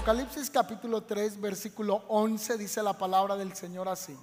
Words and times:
Apocalipsis 0.00 0.48
capítulo 0.48 1.02
3, 1.02 1.38
versículo 1.42 2.04
11 2.08 2.56
dice 2.56 2.82
la 2.82 2.94
palabra 2.94 3.36
del 3.36 3.54
Señor 3.54 3.86
así. 3.86 4.16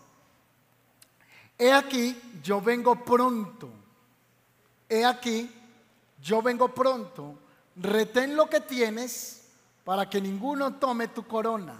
He 1.55 1.71
aquí, 1.71 2.19
yo 2.41 2.59
vengo 2.59 3.05
pronto. 3.05 3.69
He 4.89 5.05
aquí, 5.05 5.53
yo 6.19 6.41
vengo 6.41 6.69
pronto. 6.69 7.35
Retén 7.75 8.35
lo 8.35 8.49
que 8.49 8.61
tienes 8.61 9.49
para 9.83 10.09
que 10.09 10.19
ninguno 10.19 10.73
tome 10.77 11.09
tu 11.09 11.27
corona. 11.27 11.79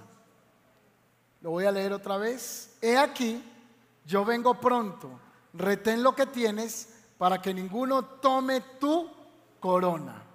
Lo 1.42 1.50
voy 1.50 1.66
a 1.66 1.72
leer 1.72 1.92
otra 1.92 2.18
vez. 2.18 2.78
He 2.84 3.00
aquí, 3.00 3.44
yo 4.06 4.24
vengo 4.24 4.54
pronto. 4.62 5.10
Retén 5.54 6.04
lo 6.04 6.14
que 6.14 6.28
tienes 6.28 6.94
para 7.18 7.42
que 7.42 7.52
ninguno 7.52 8.06
tome 8.06 8.62
tu 8.80 9.10
corona. 9.60 10.27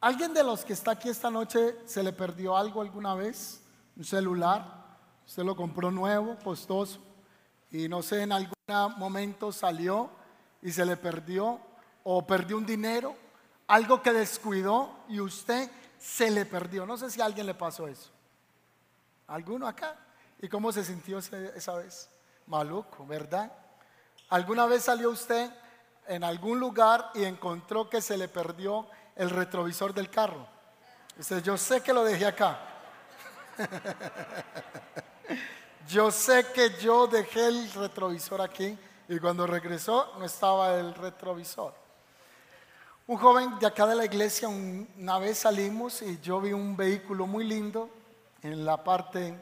¿Alguien 0.00 0.32
de 0.32 0.44
los 0.44 0.64
que 0.64 0.74
está 0.74 0.92
aquí 0.92 1.08
esta 1.08 1.28
noche 1.28 1.76
se 1.84 2.04
le 2.04 2.12
perdió 2.12 2.56
algo 2.56 2.80
alguna 2.80 3.16
vez? 3.16 3.60
¿Un 3.96 4.04
celular? 4.04 4.96
¿Usted 5.26 5.42
lo 5.42 5.56
compró 5.56 5.90
nuevo, 5.90 6.36
costoso? 6.44 7.00
Y 7.72 7.88
no 7.88 8.00
sé, 8.02 8.22
en 8.22 8.30
algún 8.30 8.54
momento 8.96 9.50
salió 9.50 10.08
y 10.62 10.70
se 10.70 10.86
le 10.86 10.96
perdió 10.96 11.58
o 12.04 12.24
perdió 12.24 12.56
un 12.56 12.64
dinero, 12.64 13.16
algo 13.66 14.00
que 14.00 14.12
descuidó 14.12 15.04
y 15.08 15.18
usted 15.18 15.68
se 15.98 16.30
le 16.30 16.46
perdió. 16.46 16.86
No 16.86 16.96
sé 16.96 17.10
si 17.10 17.20
a 17.20 17.24
alguien 17.24 17.46
le 17.46 17.54
pasó 17.54 17.88
eso. 17.88 18.10
¿Alguno 19.26 19.66
acá? 19.66 19.96
¿Y 20.40 20.48
cómo 20.48 20.70
se 20.70 20.84
sintió 20.84 21.18
esa 21.18 21.74
vez? 21.74 22.08
Maluco, 22.46 23.04
¿verdad? 23.04 23.52
¿Alguna 24.28 24.66
vez 24.66 24.84
salió 24.84 25.10
usted 25.10 25.50
en 26.06 26.22
algún 26.22 26.60
lugar 26.60 27.10
y 27.14 27.24
encontró 27.24 27.90
que 27.90 28.00
se 28.00 28.16
le 28.16 28.28
perdió 28.28 28.86
el 29.18 29.28
retrovisor 29.28 29.92
del 29.92 30.08
carro? 30.08 30.46
Yo 31.42 31.58
sé 31.58 31.82
que 31.82 31.92
lo 31.92 32.04
dejé 32.04 32.26
acá. 32.26 32.58
yo 35.88 36.10
sé 36.10 36.46
que 36.54 36.70
yo 36.80 37.08
dejé 37.08 37.48
el 37.48 37.72
retrovisor 37.72 38.40
aquí 38.40 38.78
y 39.08 39.18
cuando 39.18 39.46
regresó 39.46 40.14
no 40.18 40.24
estaba 40.24 40.78
el 40.78 40.94
retrovisor. 40.94 41.74
Un 43.08 43.16
joven 43.16 43.58
de 43.58 43.66
acá 43.66 43.86
de 43.86 43.96
la 43.96 44.04
iglesia, 44.04 44.48
una 44.48 45.18
vez 45.18 45.38
salimos 45.38 46.02
y 46.02 46.20
yo 46.20 46.40
vi 46.40 46.52
un 46.52 46.76
vehículo 46.76 47.26
muy 47.26 47.44
lindo 47.44 47.90
en 48.42 48.64
la 48.64 48.84
parte, 48.84 49.34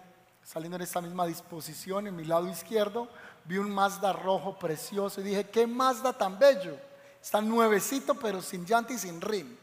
saliendo 0.42 0.76
en 0.76 0.82
esta 0.82 1.00
misma 1.00 1.26
disposición, 1.26 2.06
en 2.06 2.16
mi 2.16 2.24
lado 2.24 2.48
izquierdo, 2.48 3.08
vi 3.44 3.58
un 3.58 3.70
Mazda 3.70 4.12
rojo 4.12 4.58
precioso 4.58 5.20
y 5.20 5.24
dije, 5.24 5.50
¿qué 5.50 5.66
Mazda 5.66 6.12
tan 6.12 6.38
bello? 6.38 6.76
Está 7.20 7.40
nuevecito 7.40 8.14
pero 8.14 8.40
sin 8.40 8.64
llanta 8.64 8.92
y 8.92 8.98
sin 8.98 9.20
rim. 9.20 9.56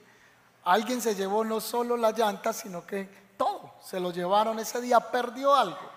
Alguien 0.66 1.02
se 1.02 1.16
llevó 1.16 1.44
no 1.44 1.60
solo 1.60 1.98
la 1.98 2.12
llanta, 2.12 2.54
sino 2.54 2.86
que 2.86 3.34
todo, 3.38 3.76
se 3.84 4.00
lo 4.00 4.12
llevaron 4.12 4.60
ese 4.60 4.80
día, 4.82 5.00
perdió 5.00 5.54
algo. 5.54 5.92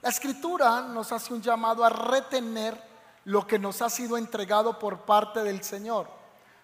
La 0.00 0.08
escritura 0.08 0.82
nos 0.82 1.12
hace 1.12 1.32
un 1.32 1.42
llamado 1.42 1.84
a 1.84 1.88
retener 1.88 2.80
lo 3.24 3.46
que 3.46 3.58
nos 3.58 3.82
ha 3.82 3.90
sido 3.90 4.16
entregado 4.16 4.78
por 4.78 5.00
parte 5.00 5.42
del 5.42 5.62
Señor 5.62 6.22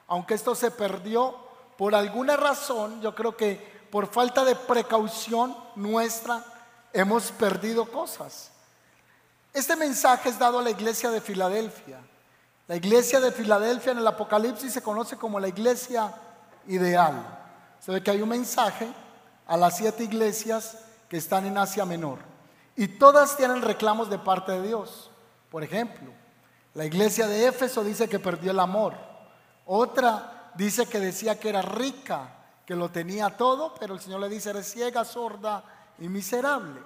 aunque 0.08 0.34
esto 0.34 0.54
se 0.54 0.70
perdió 0.70 1.36
por 1.76 1.94
alguna 1.94 2.36
razón, 2.36 3.00
yo 3.00 3.14
creo 3.14 3.36
que 3.36 3.78
por 3.90 4.08
falta 4.08 4.44
de 4.44 4.56
precaución 4.56 5.56
nuestra 5.76 6.44
hemos 6.92 7.30
perdido 7.30 7.84
cosas. 7.90 8.50
Este 9.52 9.76
mensaje 9.76 10.30
es 10.30 10.38
dado 10.38 10.58
a 10.58 10.62
la 10.62 10.70
iglesia 10.70 11.10
de 11.10 11.20
Filadelfia. 11.20 12.00
La 12.66 12.76
iglesia 12.76 13.20
de 13.20 13.32
Filadelfia 13.32 13.92
en 13.92 13.98
el 13.98 14.06
Apocalipsis 14.06 14.72
se 14.72 14.82
conoce 14.82 15.16
como 15.16 15.38
la 15.38 15.48
iglesia 15.48 16.12
ideal. 16.66 17.37
Se 17.80 17.92
ve 17.92 18.02
que 18.02 18.10
hay 18.10 18.22
un 18.22 18.28
mensaje 18.28 18.88
a 19.46 19.56
las 19.56 19.76
siete 19.76 20.04
iglesias 20.04 20.78
que 21.08 21.16
están 21.16 21.46
en 21.46 21.58
Asia 21.58 21.84
Menor. 21.84 22.18
Y 22.76 22.88
todas 22.88 23.36
tienen 23.36 23.62
reclamos 23.62 24.10
de 24.10 24.18
parte 24.18 24.52
de 24.52 24.66
Dios. 24.68 25.10
Por 25.50 25.64
ejemplo, 25.64 26.12
la 26.74 26.84
iglesia 26.84 27.26
de 27.26 27.46
Éfeso 27.46 27.82
dice 27.82 28.08
que 28.08 28.18
perdió 28.18 28.50
el 28.50 28.60
amor. 28.60 28.94
Otra 29.66 30.50
dice 30.54 30.86
que 30.86 31.00
decía 31.00 31.38
que 31.38 31.48
era 31.48 31.62
rica, 31.62 32.34
que 32.66 32.76
lo 32.76 32.90
tenía 32.90 33.36
todo, 33.36 33.74
pero 33.78 33.94
el 33.94 34.00
Señor 34.00 34.20
le 34.20 34.28
dice, 34.28 34.50
eres 34.50 34.70
ciega, 34.70 35.04
sorda 35.04 35.64
y 35.98 36.08
miserable. 36.08 36.80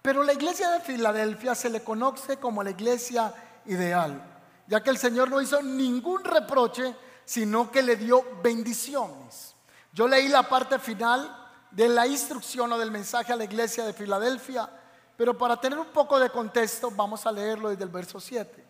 Pero 0.00 0.22
la 0.22 0.32
iglesia 0.32 0.70
de 0.70 0.80
Filadelfia 0.80 1.54
se 1.54 1.68
le 1.68 1.82
conoce 1.82 2.38
como 2.38 2.62
la 2.62 2.70
iglesia 2.70 3.34
ideal, 3.66 4.22
ya 4.68 4.82
que 4.82 4.90
el 4.90 4.98
Señor 4.98 5.28
no 5.28 5.40
hizo 5.40 5.60
ningún 5.62 6.24
reproche, 6.24 6.94
sino 7.24 7.70
que 7.70 7.82
le 7.82 7.96
dio 7.96 8.24
bendiciones. 8.42 9.55
Yo 9.96 10.06
leí 10.06 10.28
la 10.28 10.42
parte 10.42 10.78
final 10.78 11.48
de 11.70 11.88
la 11.88 12.06
instrucción 12.06 12.70
o 12.70 12.78
del 12.78 12.90
mensaje 12.90 13.32
a 13.32 13.36
la 13.36 13.44
iglesia 13.44 13.86
de 13.86 13.94
Filadelfia, 13.94 14.68
pero 15.16 15.38
para 15.38 15.58
tener 15.58 15.78
un 15.78 15.86
poco 15.86 16.20
de 16.20 16.28
contexto 16.28 16.90
vamos 16.90 17.24
a 17.24 17.32
leerlo 17.32 17.70
desde 17.70 17.84
el 17.84 17.90
verso 17.90 18.20
7. 18.20 18.62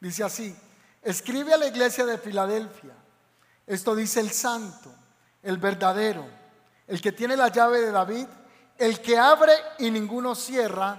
Dice 0.00 0.24
así, 0.24 0.56
escribe 1.02 1.52
a 1.52 1.58
la 1.58 1.66
iglesia 1.66 2.06
de 2.06 2.16
Filadelfia 2.16 2.94
esto 3.70 3.94
dice 3.94 4.18
el 4.18 4.32
santo, 4.32 4.90
el 5.44 5.56
verdadero, 5.58 6.26
el 6.88 7.00
que 7.00 7.12
tiene 7.12 7.36
la 7.36 7.46
llave 7.46 7.80
de 7.80 7.92
David, 7.92 8.26
el 8.76 9.00
que 9.00 9.16
abre 9.16 9.52
y 9.78 9.92
ninguno 9.92 10.34
cierra 10.34 10.98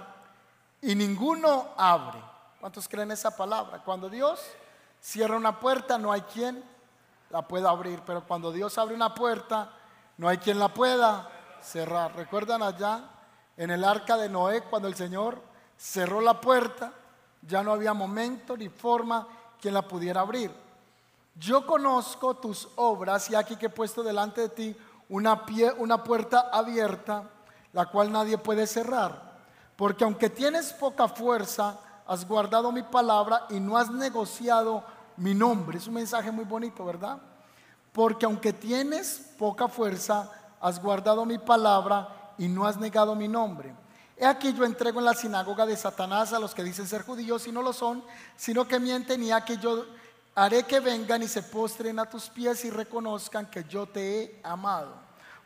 y 0.80 0.94
ninguno 0.94 1.74
abre. 1.76 2.18
¿Cuántos 2.60 2.88
creen 2.88 3.10
esa 3.10 3.36
palabra? 3.36 3.82
Cuando 3.84 4.08
Dios 4.08 4.40
cierra 5.02 5.36
una 5.36 5.60
puerta, 5.60 5.98
no 5.98 6.10
hay 6.10 6.22
quien 6.22 6.64
la 7.32 7.48
pueda 7.48 7.70
abrir, 7.70 8.02
pero 8.04 8.24
cuando 8.26 8.52
Dios 8.52 8.76
abre 8.76 8.94
una 8.94 9.14
puerta, 9.14 9.72
no 10.18 10.28
hay 10.28 10.36
quien 10.36 10.58
la 10.58 10.68
pueda 10.68 11.30
cerrar. 11.62 12.14
¿Recuerdan 12.14 12.62
allá 12.62 13.08
en 13.56 13.70
el 13.70 13.82
arca 13.84 14.18
de 14.18 14.28
Noé 14.28 14.60
cuando 14.64 14.86
el 14.86 14.94
Señor 14.94 15.40
cerró 15.74 16.20
la 16.20 16.38
puerta? 16.38 16.92
Ya 17.40 17.62
no 17.62 17.72
había 17.72 17.94
momento 17.94 18.54
ni 18.54 18.68
forma 18.68 19.26
quien 19.58 19.72
la 19.72 19.80
pudiera 19.80 20.20
abrir. 20.20 20.50
Yo 21.34 21.66
conozco 21.66 22.34
tus 22.34 22.68
obras 22.76 23.30
y 23.30 23.34
aquí 23.34 23.56
que 23.56 23.66
he 23.66 23.70
puesto 23.70 24.02
delante 24.02 24.42
de 24.42 24.48
ti 24.50 24.76
una, 25.08 25.46
pie, 25.46 25.72
una 25.78 26.04
puerta 26.04 26.50
abierta, 26.52 27.30
la 27.72 27.86
cual 27.86 28.12
nadie 28.12 28.36
puede 28.36 28.66
cerrar. 28.66 29.32
Porque 29.76 30.04
aunque 30.04 30.28
tienes 30.28 30.74
poca 30.74 31.08
fuerza, 31.08 31.78
has 32.06 32.28
guardado 32.28 32.70
mi 32.72 32.82
palabra 32.82 33.46
y 33.48 33.58
no 33.58 33.78
has 33.78 33.90
negociado 33.90 34.84
mi 35.16 35.34
nombre. 35.34 35.78
Es 35.78 35.86
un 35.86 35.94
mensaje 35.94 36.30
muy 36.30 36.44
bonito, 36.44 36.84
¿verdad? 36.84 37.18
Porque 37.92 38.26
aunque 38.26 38.52
tienes 38.52 39.32
poca 39.38 39.68
fuerza, 39.68 40.30
has 40.60 40.80
guardado 40.80 41.24
mi 41.24 41.38
palabra 41.38 42.34
y 42.38 42.48
no 42.48 42.66
has 42.66 42.78
negado 42.78 43.14
mi 43.14 43.28
nombre. 43.28 43.74
He 44.16 44.24
aquí 44.24 44.52
yo 44.52 44.64
entrego 44.64 45.00
en 45.00 45.06
la 45.06 45.14
sinagoga 45.14 45.66
de 45.66 45.76
Satanás 45.76 46.32
a 46.32 46.38
los 46.38 46.54
que 46.54 46.62
dicen 46.62 46.86
ser 46.86 47.02
judíos 47.02 47.46
y 47.46 47.52
no 47.52 47.62
lo 47.62 47.72
son, 47.72 48.04
sino 48.36 48.66
que 48.68 48.78
mienten 48.78 49.22
y 49.22 49.32
aquí 49.32 49.58
yo 49.58 49.84
haré 50.34 50.62
que 50.62 50.80
vengan 50.80 51.22
y 51.22 51.28
se 51.28 51.42
postren 51.42 51.98
a 51.98 52.08
tus 52.08 52.28
pies 52.30 52.64
y 52.64 52.70
reconozcan 52.70 53.46
que 53.46 53.64
yo 53.64 53.86
te 53.86 54.22
he 54.22 54.40
amado. 54.44 54.94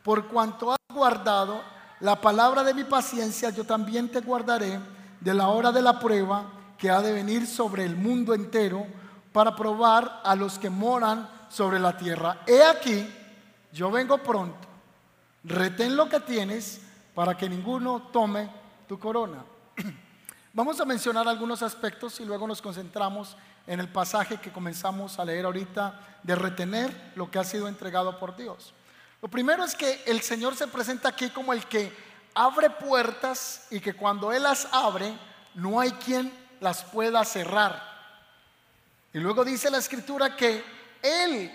Por 0.03 0.29
cuanto 0.29 0.73
has 0.73 0.79
guardado 0.93 1.61
la 2.01 2.21
palabra 2.21 2.63
de 2.63 2.75
mi 2.75 2.85
paciencia, 2.85 3.51
yo 3.51 3.65
también 3.65 4.11
te 4.11 4.21
guardaré 4.21 4.79
de 5.21 5.35
la 5.35 5.49
hora 5.49 5.73
de 5.73 5.83
la 5.83 5.99
prueba 5.99 6.53
que 6.77 6.91
ha 6.91 7.01
de 7.01 7.13
venir 7.13 7.47
sobre 7.47 7.85
el 7.85 7.97
mundo 7.97 8.35
entero 8.35 8.87
para 9.37 9.55
probar 9.55 10.23
a 10.25 10.35
los 10.35 10.59
que 10.59 10.71
moran 10.71 11.29
sobre 11.51 11.79
la 11.79 11.95
tierra. 11.95 12.39
He 12.47 12.65
aquí, 12.65 13.07
yo 13.71 13.91
vengo 13.91 14.17
pronto, 14.17 14.67
retén 15.45 15.95
lo 15.95 16.09
que 16.09 16.21
tienes 16.21 16.81
para 17.15 17.37
que 17.37 17.47
ninguno 17.47 18.09
tome 18.11 18.49
tu 18.89 18.99
corona. 18.99 19.45
Vamos 20.55 20.81
a 20.81 20.87
mencionar 20.87 21.29
algunos 21.29 21.63
aspectos 21.63 22.19
y 22.21 22.25
luego 22.25 22.47
nos 22.47 22.63
concentramos 22.63 23.37
en 23.67 23.79
el 23.79 23.91
pasaje 23.91 24.39
que 24.39 24.51
comenzamos 24.51 25.19
a 25.19 25.25
leer 25.27 25.45
ahorita 25.45 26.01
de 26.23 26.35
retener 26.35 27.13
lo 27.15 27.31
que 27.31 27.39
ha 27.39 27.45
sido 27.45 27.69
entregado 27.69 28.19
por 28.19 28.39
Dios. 28.39 28.73
Lo 29.21 29.29
primero 29.29 29.65
es 29.65 29.75
que 29.75 30.03
el 30.07 30.23
Señor 30.23 30.57
se 30.57 30.67
presenta 30.67 31.11
aquí 31.11 31.29
como 31.29 31.53
el 31.53 31.67
que 31.67 31.95
abre 32.35 32.71
puertas 32.71 33.67
y 33.71 33.81
que 33.81 33.93
cuando 33.93 34.33
Él 34.33 34.45
las 34.45 34.67
abre 34.73 35.15
no 35.55 35.79
hay 35.79 35.91
quien 35.91 36.33
las 36.59 36.85
pueda 36.85 37.23
cerrar. 37.27 37.96
Y 39.17 39.19
luego 39.19 39.47
dice 39.47 39.71
la 39.71 39.79
escritura 39.79 40.37
que 40.37 40.63
Él 41.01 41.51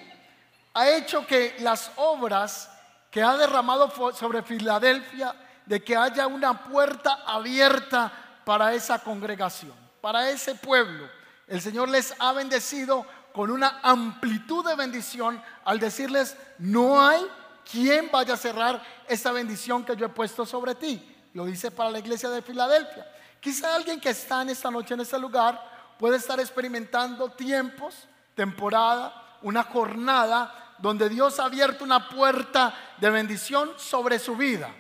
ha 0.74 0.90
hecho 0.90 1.28
que 1.28 1.58
las 1.60 1.92
obras 1.98 2.72
que 3.12 3.22
ha 3.22 3.38
derramado 3.38 3.88
sobre 4.16 4.42
Filadelfia, 4.42 5.36
de 5.68 5.84
que 5.84 5.96
haya 5.96 6.26
una 6.26 6.64
puerta 6.64 7.20
abierta 7.24 8.12
para 8.44 8.74
esa 8.74 8.98
congregación, 8.98 9.76
para 10.02 10.28
ese 10.32 10.56
pueblo 10.56 11.08
el 11.46 11.62
Señor 11.62 11.90
les 11.90 12.16
ha 12.18 12.34
bendecido 12.34 13.06
con 13.32 13.52
una 13.52 13.80
amplitud 13.84 14.66
de 14.66 14.76
bendición 14.76 15.40
al 15.64 15.80
decirles, 15.80 16.36
no 16.58 17.00
hay 17.00 17.24
quien 17.72 18.10
vaya 18.10 18.34
a 18.34 18.38
cerrar 18.38 18.82
esta 19.08 19.32
bendición 19.32 19.86
que 19.86 19.96
yo 19.96 20.08
he 20.08 20.10
puesto 20.10 20.48
sobre 20.48 20.74
ti. 20.74 21.16
Lo 21.36 21.46
dice 21.46 21.70
para 21.70 21.92
la 21.92 22.00
iglesia 22.00 22.30
de 22.32 22.42
Filadelfia. 22.42 23.06
Quizá 23.40 23.76
alguien 23.76 24.02
que 24.02 24.10
está 24.10 24.42
en 24.42 24.50
esta 24.50 24.72
noche 24.72 24.96
en 24.96 25.02
este 25.02 25.20
lugar 25.20 25.71
puede 26.02 26.18
estar 26.18 26.40
experimentando 26.40 27.30
tiempos, 27.30 28.08
temporada, 28.34 29.38
una 29.44 29.62
jornada 29.62 30.74
donde 30.80 31.08
Dios 31.08 31.40
ha 31.40 31.46
abierto 31.46 31.84
una 31.84 32.10
puerta 32.10 32.74
de 32.98 33.08
bendición 33.12 33.70
sobre 33.78 34.18
su 34.18 34.36
vida. 34.36 34.74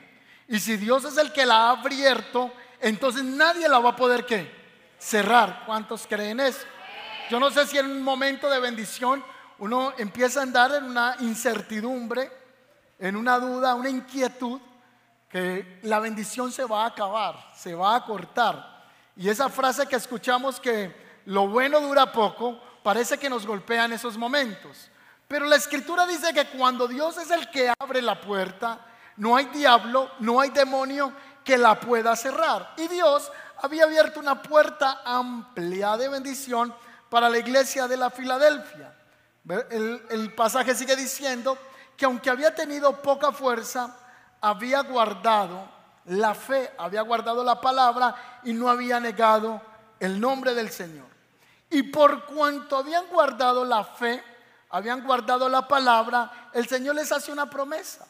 Y 0.47 0.59
si 0.59 0.77
Dios 0.77 1.05
es 1.05 1.15
el 1.19 1.31
que 1.31 1.45
la 1.45 1.67
ha 1.67 1.69
abierto, 1.73 2.51
entonces 2.79 3.23
nadie 3.23 3.69
la 3.69 3.77
va 3.77 3.91
a 3.91 3.95
poder 3.95 4.25
qué? 4.25 4.51
Cerrar. 4.97 5.61
¿Cuántos 5.67 6.07
creen 6.07 6.39
eso? 6.39 6.65
Yo 7.29 7.39
no 7.39 7.51
sé 7.51 7.67
si 7.67 7.77
en 7.77 7.85
un 7.85 8.01
momento 8.01 8.49
de 8.49 8.59
bendición 8.59 9.23
uno 9.59 9.93
empieza 9.99 10.39
a 10.39 10.43
andar 10.43 10.73
en 10.73 10.85
una 10.85 11.17
incertidumbre, 11.19 12.31
en 12.97 13.15
una 13.15 13.37
duda, 13.37 13.75
una 13.75 13.91
inquietud, 13.91 14.59
que 15.29 15.81
la 15.83 15.99
bendición 15.99 16.51
se 16.51 16.65
va 16.65 16.85
a 16.85 16.87
acabar, 16.87 17.51
se 17.55 17.75
va 17.75 17.95
a 17.95 18.05
cortar. 18.05 18.71
Y 19.15 19.29
esa 19.29 19.49
frase 19.49 19.85
que 19.85 19.97
escuchamos 19.97 20.59
que 20.59 21.10
lo 21.25 21.47
bueno 21.47 21.79
dura 21.79 22.11
poco, 22.11 22.59
parece 22.83 23.17
que 23.17 23.29
nos 23.29 23.45
golpea 23.45 23.85
en 23.85 23.93
esos 23.93 24.17
momentos. 24.17 24.89
Pero 25.27 25.45
la 25.45 25.55
escritura 25.55 26.05
dice 26.05 26.33
que 26.33 26.47
cuando 26.47 26.87
Dios 26.87 27.17
es 27.17 27.31
el 27.31 27.49
que 27.49 27.71
abre 27.79 28.01
la 28.01 28.19
puerta, 28.19 28.85
no 29.17 29.35
hay 29.35 29.45
diablo, 29.45 30.11
no 30.19 30.41
hay 30.41 30.49
demonio 30.49 31.13
que 31.43 31.57
la 31.57 31.79
pueda 31.79 32.15
cerrar. 32.15 32.73
Y 32.77 32.87
Dios 32.87 33.31
había 33.61 33.83
abierto 33.83 34.19
una 34.19 34.41
puerta 34.41 35.01
amplia 35.05 35.95
de 35.95 36.09
bendición 36.09 36.73
para 37.09 37.29
la 37.29 37.37
iglesia 37.37 37.87
de 37.87 37.97
la 37.97 38.09
Filadelfia. 38.09 38.93
El, 39.69 40.01
el, 40.09 40.33
pasaje 40.33 40.75
sigue 40.75 40.95
diciendo 40.95 41.57
que 41.97 42.05
aunque 42.05 42.29
había 42.29 42.53
tenido 42.53 43.01
poca 43.01 43.31
fuerza, 43.31 43.95
había 44.39 44.81
guardado 44.81 45.67
la 46.05 46.33
fe, 46.33 46.71
había 46.77 47.01
guardado 47.01 47.43
la 47.43 47.59
palabra 47.59 48.41
y 48.43 48.53
no 48.53 48.69
había 48.69 48.99
negado 48.99 49.61
el 49.99 50.19
nombre 50.19 50.53
del 50.53 50.71
Señor. 50.71 51.10
Y 51.71 51.83
por 51.83 52.25
cuanto 52.25 52.77
habían 52.77 53.07
guardado 53.07 53.63
la 53.63 53.83
fe, 53.83 54.21
habían 54.69 55.03
guardado 55.03 55.49
la 55.49 55.67
palabra, 55.67 56.49
el 56.53 56.67
Señor 56.67 56.95
les 56.95 57.11
hace 57.11 57.31
una 57.31 57.49
promesa. 57.49 58.05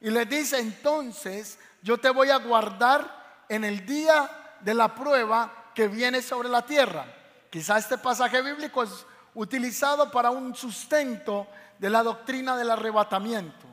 Y 0.00 0.10
les 0.10 0.28
dice, 0.28 0.58
entonces 0.58 1.58
yo 1.80 1.98
te 1.98 2.10
voy 2.10 2.30
a 2.30 2.38
guardar 2.38 3.44
en 3.48 3.64
el 3.64 3.86
día 3.86 4.28
de 4.60 4.74
la 4.74 4.94
prueba 4.94 5.70
que 5.74 5.86
viene 5.88 6.22
sobre 6.22 6.48
la 6.48 6.66
tierra. 6.66 7.06
Quizá 7.50 7.78
este 7.78 7.98
pasaje 7.98 8.42
bíblico 8.42 8.82
es 8.82 9.06
utilizado 9.34 10.10
para 10.10 10.30
un 10.30 10.54
sustento 10.54 11.46
de 11.78 11.90
la 11.90 12.02
doctrina 12.02 12.56
del 12.56 12.70
arrebatamiento. 12.70 13.66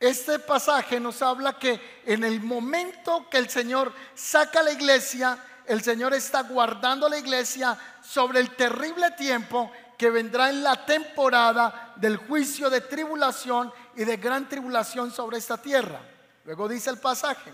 Este 0.00 0.38
pasaje 0.38 1.00
nos 1.00 1.20
habla 1.22 1.58
que 1.58 2.02
en 2.04 2.24
el 2.24 2.40
momento 2.40 3.28
que 3.30 3.38
el 3.38 3.48
Señor 3.48 3.92
saca 4.14 4.62
la 4.62 4.72
iglesia, 4.72 5.38
el 5.66 5.82
Señor 5.82 6.14
está 6.14 6.42
guardando 6.42 7.08
la 7.08 7.18
iglesia 7.18 7.76
sobre 8.02 8.40
el 8.40 8.54
terrible 8.54 9.10
tiempo 9.12 9.70
que 9.96 10.10
vendrá 10.10 10.50
en 10.50 10.62
la 10.62 10.84
temporada 10.84 11.92
del 11.96 12.16
juicio 12.16 12.68
de 12.68 12.82
tribulación 12.82 13.72
y 13.94 14.04
de 14.04 14.16
gran 14.16 14.48
tribulación 14.48 15.10
sobre 15.10 15.38
esta 15.38 15.56
tierra. 15.56 16.00
Luego 16.44 16.68
dice 16.68 16.90
el 16.90 16.98
pasaje, 16.98 17.52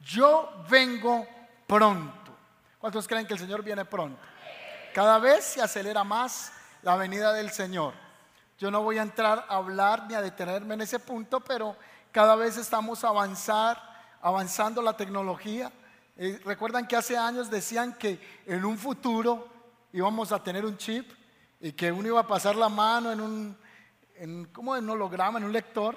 yo 0.00 0.64
vengo 0.68 1.26
pronto. 1.66 2.36
¿Cuántos 2.78 3.08
creen 3.08 3.26
que 3.26 3.34
el 3.34 3.40
Señor 3.40 3.62
viene 3.62 3.84
pronto? 3.84 4.20
Cada 4.94 5.18
vez 5.18 5.44
se 5.44 5.62
acelera 5.62 6.04
más 6.04 6.52
la 6.82 6.96
venida 6.96 7.32
del 7.32 7.50
Señor. 7.50 7.94
Yo 8.58 8.70
no 8.70 8.82
voy 8.82 8.98
a 8.98 9.02
entrar 9.02 9.46
a 9.48 9.56
hablar 9.56 10.06
ni 10.08 10.14
a 10.14 10.20
detenerme 10.20 10.74
en 10.74 10.82
ese 10.82 10.98
punto, 10.98 11.40
pero 11.40 11.76
cada 12.12 12.36
vez 12.36 12.56
estamos 12.56 13.04
avanzar, 13.04 13.80
avanzando 14.20 14.82
la 14.82 14.96
tecnología. 14.96 15.72
Eh, 16.20 16.40
Recuerdan 16.44 16.88
que 16.88 16.96
hace 16.96 17.16
años 17.16 17.48
decían 17.48 17.92
que 17.92 18.42
en 18.44 18.64
un 18.64 18.76
futuro 18.76 19.46
íbamos 19.92 20.32
a 20.32 20.42
tener 20.42 20.66
un 20.66 20.76
chip 20.76 21.12
y 21.60 21.70
que 21.70 21.92
uno 21.92 22.08
iba 22.08 22.18
a 22.18 22.26
pasar 22.26 22.56
la 22.56 22.68
mano 22.68 23.12
en 23.12 23.20
un, 23.20 23.56
en, 24.16 24.46
como 24.46 24.74
en 24.74 24.90
holograma, 24.90 25.38
en 25.38 25.44
un 25.44 25.52
lector, 25.52 25.96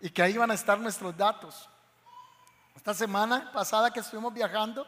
y 0.00 0.08
que 0.08 0.22
ahí 0.22 0.32
iban 0.32 0.50
a 0.50 0.54
estar 0.54 0.80
nuestros 0.80 1.14
datos. 1.14 1.68
Esta 2.74 2.94
semana 2.94 3.52
pasada 3.52 3.90
que 3.90 4.00
estuvimos 4.00 4.32
viajando, 4.32 4.86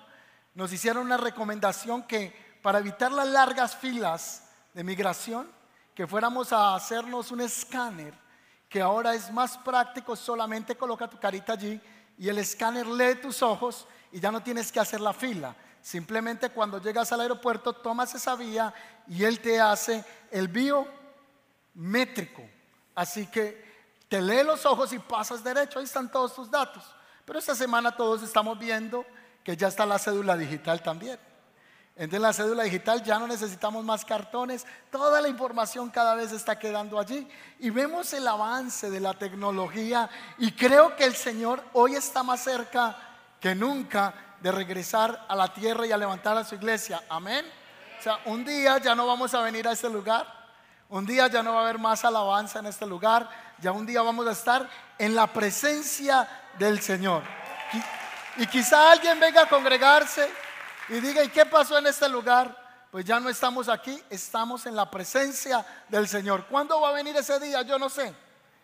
nos 0.55 0.73
hicieron 0.73 1.05
una 1.05 1.19
recomendación 1.19 2.05
que 2.05 2.59
para 2.63 2.79
evitar 2.79 3.13
las 3.13 3.29
largas 3.29 3.77
filas 3.77 4.49
de 4.73 4.83
migración, 4.83 5.47
que 5.95 6.07
fuéramos 6.07 6.55
a 6.55 6.75
hacernos 6.75 7.31
un 7.31 7.43
escáner, 7.43 8.15
que 8.67 8.81
ahora 8.81 9.15
es 9.15 9.31
más 9.31 9.59
práctico, 9.59 10.17
solamente 10.17 10.75
coloca 10.75 11.07
tu 11.07 11.19
carita 11.19 11.53
allí 11.53 11.79
y 12.17 12.31
el 12.31 12.39
escáner 12.39 12.87
lee 12.87 13.17
tus 13.21 13.43
ojos 13.43 13.87
y 14.13 14.21
ya 14.21 14.31
no 14.31 14.43
tienes 14.43 14.71
que 14.73 14.81
hacer 14.81 15.01
la 15.01 15.13
fila. 15.13 15.55
Simplemente 15.83 16.51
cuando 16.51 16.81
llegas 16.81 17.11
al 17.13 17.21
aeropuerto 17.21 17.73
tomas 17.73 18.15
esa 18.15 18.37
vía 18.37 18.73
y 19.07 19.25
él 19.25 19.41
te 19.41 19.61
hace 19.61 20.05
el 20.31 20.49
biométrico. 20.49 22.43
Así 22.95 23.27
que 23.27 23.71
te 24.09 24.21
lee 24.21 24.43
los 24.45 24.67
ojos 24.67 24.93
y 24.93 24.99
pasas 24.99 25.43
derecho, 25.43 25.79
ahí 25.79 25.85
están 25.85 26.11
todos 26.11 26.35
tus 26.35 26.51
datos. 26.51 26.85
Pero 27.25 27.39
esta 27.39 27.55
semana 27.55 27.97
todos 27.97 28.23
estamos 28.23 28.59
viendo 28.59 29.07
que 29.45 29.57
ya 29.57 29.69
está 29.69 29.87
la 29.87 29.99
cédula 29.99 30.37
digital 30.37 30.83
también. 30.83 31.19
Entonces 31.97 32.21
la 32.21 32.33
cédula 32.33 32.63
digital 32.63 33.03
ya 33.03 33.19
no 33.19 33.27
necesitamos 33.27 33.85
más 33.85 34.05
cartones, 34.05 34.67
toda 34.91 35.21
la 35.21 35.29
información 35.29 35.91
cada 35.91 36.15
vez 36.15 36.33
está 36.33 36.59
quedando 36.59 36.99
allí 36.99 37.29
y 37.59 37.71
vemos 37.71 38.13
el 38.15 38.27
avance 38.27 38.89
de 38.91 39.01
la 39.01 39.15
tecnología 39.15 40.09
y 40.39 40.53
creo 40.53 40.97
que 40.97 41.05
el 41.05 41.15
Señor 41.15 41.63
hoy 41.73 41.97
está 41.97 42.23
más 42.23 42.43
cerca 42.43 42.97
que 43.41 43.55
nunca 43.55 44.15
de 44.41 44.53
regresar 44.53 45.27
a 45.29 45.35
la 45.35 45.53
tierra 45.53 45.87
y 45.87 45.93
a 45.93 45.97
levantar 45.97 46.37
a 46.37 46.45
su 46.45 46.55
iglesia. 46.55 47.03
Amén. 47.09 47.45
O 47.99 48.03
sea, 48.03 48.19
un 48.27 48.45
día 48.45 48.79
ya 48.79 48.95
no 48.95 49.07
vamos 49.07 49.35
a 49.35 49.43
venir 49.43 49.69
a 49.69 49.73
este 49.73 49.91
lugar, 49.91 50.27
un 50.89 51.05
día 51.05 51.27
ya 51.29 51.43
no 51.43 51.53
va 51.53 51.61
a 51.61 51.63
haber 51.65 51.79
más 51.79 52.05
alabanza 52.05 52.59
en 52.59 52.67
este 52.67 52.87
lugar, 52.87 53.29
ya 53.59 53.73
un 53.73 53.85
día 53.85 54.01
vamos 54.01 54.27
a 54.27 54.33
estar 54.33 54.69
en 54.99 55.15
la 55.15 55.27
presencia 55.27 56.27
del 56.59 56.81
Señor. 56.81 57.23
Y, 58.37 58.47
quizá 58.47 58.91
alguien 58.91 59.21
venga 59.21 59.43
a 59.43 59.49
congregarse 59.49 60.31
y 60.89 60.95
diga, 60.95 61.23
¿y 61.23 61.29
qué 61.29 61.45
pasó 61.45 61.77
en 61.77 61.87
este 61.87 62.09
lugar? 62.09 62.57
Pues 62.91 63.05
ya 63.05 63.21
no 63.21 63.29
estamos 63.29 63.69
aquí, 63.69 64.03
estamos 64.09 64.65
en 64.65 64.75
la 64.75 64.91
presencia 64.91 65.65
del 65.89 66.09
Señor. 66.09 66.47
¿Cuándo 66.47 66.81
va 66.81 66.89
a 66.89 66.93
venir 66.93 67.15
ese 67.17 67.39
día? 67.39 67.61
Yo 67.63 67.79
no 67.79 67.91
sé. 67.91 68.15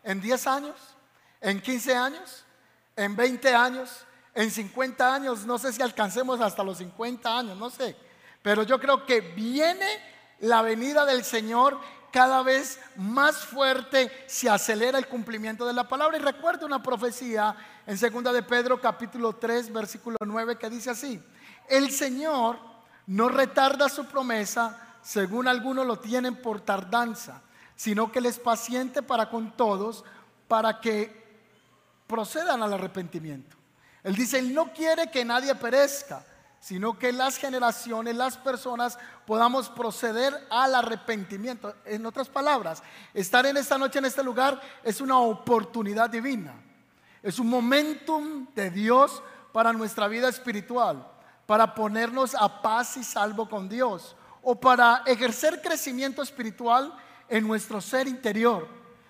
¿En 0.02 0.20
10 0.20 0.46
años? 0.46 0.76
¿En 1.42 1.60
15 1.60 1.94
años? 1.94 2.44
¿En 2.96 3.14
20 3.14 3.54
años? 3.54 4.05
En 4.36 4.50
50 4.50 5.14
años, 5.14 5.46
no 5.46 5.58
sé 5.58 5.72
si 5.72 5.80
alcancemos 5.80 6.40
hasta 6.42 6.62
los 6.62 6.78
50 6.78 7.38
años, 7.38 7.56
no 7.56 7.70
sé, 7.70 7.96
pero 8.42 8.62
yo 8.62 8.78
creo 8.78 9.06
que 9.06 9.20
viene 9.20 9.86
la 10.40 10.60
venida 10.60 11.06
del 11.06 11.24
Señor 11.24 11.80
cada 12.12 12.42
vez 12.42 12.78
más 12.96 13.38
fuerte, 13.38 14.10
se 14.26 14.48
acelera 14.48 14.98
el 14.98 15.08
cumplimiento 15.08 15.66
de 15.66 15.72
la 15.72 15.88
palabra. 15.88 16.16
Y 16.16 16.20
recuerdo 16.20 16.64
una 16.64 16.82
profecía 16.82 17.56
en 17.86 17.98
2 17.98 18.34
de 18.34 18.42
Pedro 18.42 18.80
capítulo 18.80 19.34
3 19.34 19.72
versículo 19.72 20.16
9 20.24 20.56
que 20.56 20.70
dice 20.70 20.90
así, 20.90 21.22
el 21.68 21.90
Señor 21.90 22.58
no 23.06 23.28
retarda 23.28 23.88
su 23.88 24.04
promesa, 24.04 24.96
según 25.02 25.48
algunos 25.48 25.86
lo 25.86 25.98
tienen 25.98 26.36
por 26.36 26.60
tardanza, 26.60 27.42
sino 27.74 28.12
que 28.12 28.18
Él 28.18 28.26
es 28.26 28.38
paciente 28.38 29.02
para 29.02 29.30
con 29.30 29.56
todos, 29.56 30.04
para 30.46 30.80
que 30.80 31.24
procedan 32.06 32.62
al 32.62 32.74
arrepentimiento. 32.74 33.55
Él 34.06 34.14
dice, 34.14 34.38
Él 34.38 34.54
no 34.54 34.72
quiere 34.72 35.10
que 35.10 35.24
nadie 35.24 35.52
perezca, 35.56 36.24
sino 36.60 36.96
que 36.96 37.10
las 37.10 37.38
generaciones, 37.38 38.14
las 38.14 38.36
personas 38.36 38.96
podamos 39.26 39.68
proceder 39.68 40.32
al 40.48 40.76
arrepentimiento. 40.76 41.74
En 41.84 42.06
otras 42.06 42.28
palabras, 42.28 42.84
estar 43.12 43.44
en 43.46 43.56
esta 43.56 43.76
noche 43.76 43.98
en 43.98 44.04
este 44.04 44.22
lugar 44.22 44.60
es 44.84 45.00
una 45.00 45.18
oportunidad 45.18 46.08
divina. 46.08 46.54
Es 47.20 47.40
un 47.40 47.48
momentum 47.48 48.46
de 48.54 48.70
Dios 48.70 49.20
para 49.52 49.72
nuestra 49.72 50.06
vida 50.06 50.28
espiritual, 50.28 51.04
para 51.44 51.74
ponernos 51.74 52.36
a 52.36 52.62
paz 52.62 52.96
y 52.98 53.02
salvo 53.02 53.48
con 53.48 53.68
Dios 53.68 54.14
o 54.40 54.54
para 54.54 55.02
ejercer 55.04 55.60
crecimiento 55.60 56.22
espiritual 56.22 56.94
en 57.28 57.44
nuestro 57.44 57.80
ser 57.80 58.06
interior, 58.06 58.68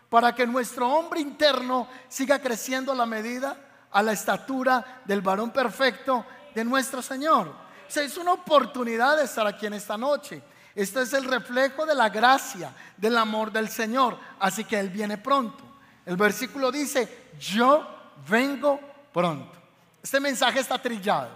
para 0.08 0.34
que 0.34 0.46
nuestro 0.46 0.88
hombre 0.88 1.20
interno 1.20 1.86
siga 2.08 2.38
creciendo 2.38 2.92
a 2.92 2.94
la 2.94 3.04
medida 3.04 3.65
a 3.96 4.02
la 4.02 4.12
estatura 4.12 5.00
del 5.06 5.22
varón 5.22 5.50
perfecto 5.50 6.26
de 6.54 6.62
nuestro 6.62 7.00
Señor. 7.00 7.48
O 7.48 7.98
es 7.98 8.18
una 8.18 8.34
oportunidad 8.34 9.16
de 9.16 9.24
estar 9.24 9.46
aquí 9.46 9.64
en 9.64 9.72
esta 9.72 9.96
noche. 9.96 10.42
Este 10.74 11.00
es 11.00 11.14
el 11.14 11.24
reflejo 11.24 11.86
de 11.86 11.94
la 11.94 12.10
gracia, 12.10 12.74
del 12.94 13.16
amor 13.16 13.50
del 13.50 13.70
Señor. 13.70 14.18
Así 14.38 14.64
que 14.64 14.78
Él 14.78 14.90
viene 14.90 15.16
pronto. 15.16 15.64
El 16.04 16.18
versículo 16.18 16.70
dice, 16.70 17.30
yo 17.40 17.88
vengo 18.28 18.78
pronto. 19.14 19.56
Este 20.02 20.20
mensaje 20.20 20.60
está 20.60 20.76
trillado. 20.76 21.30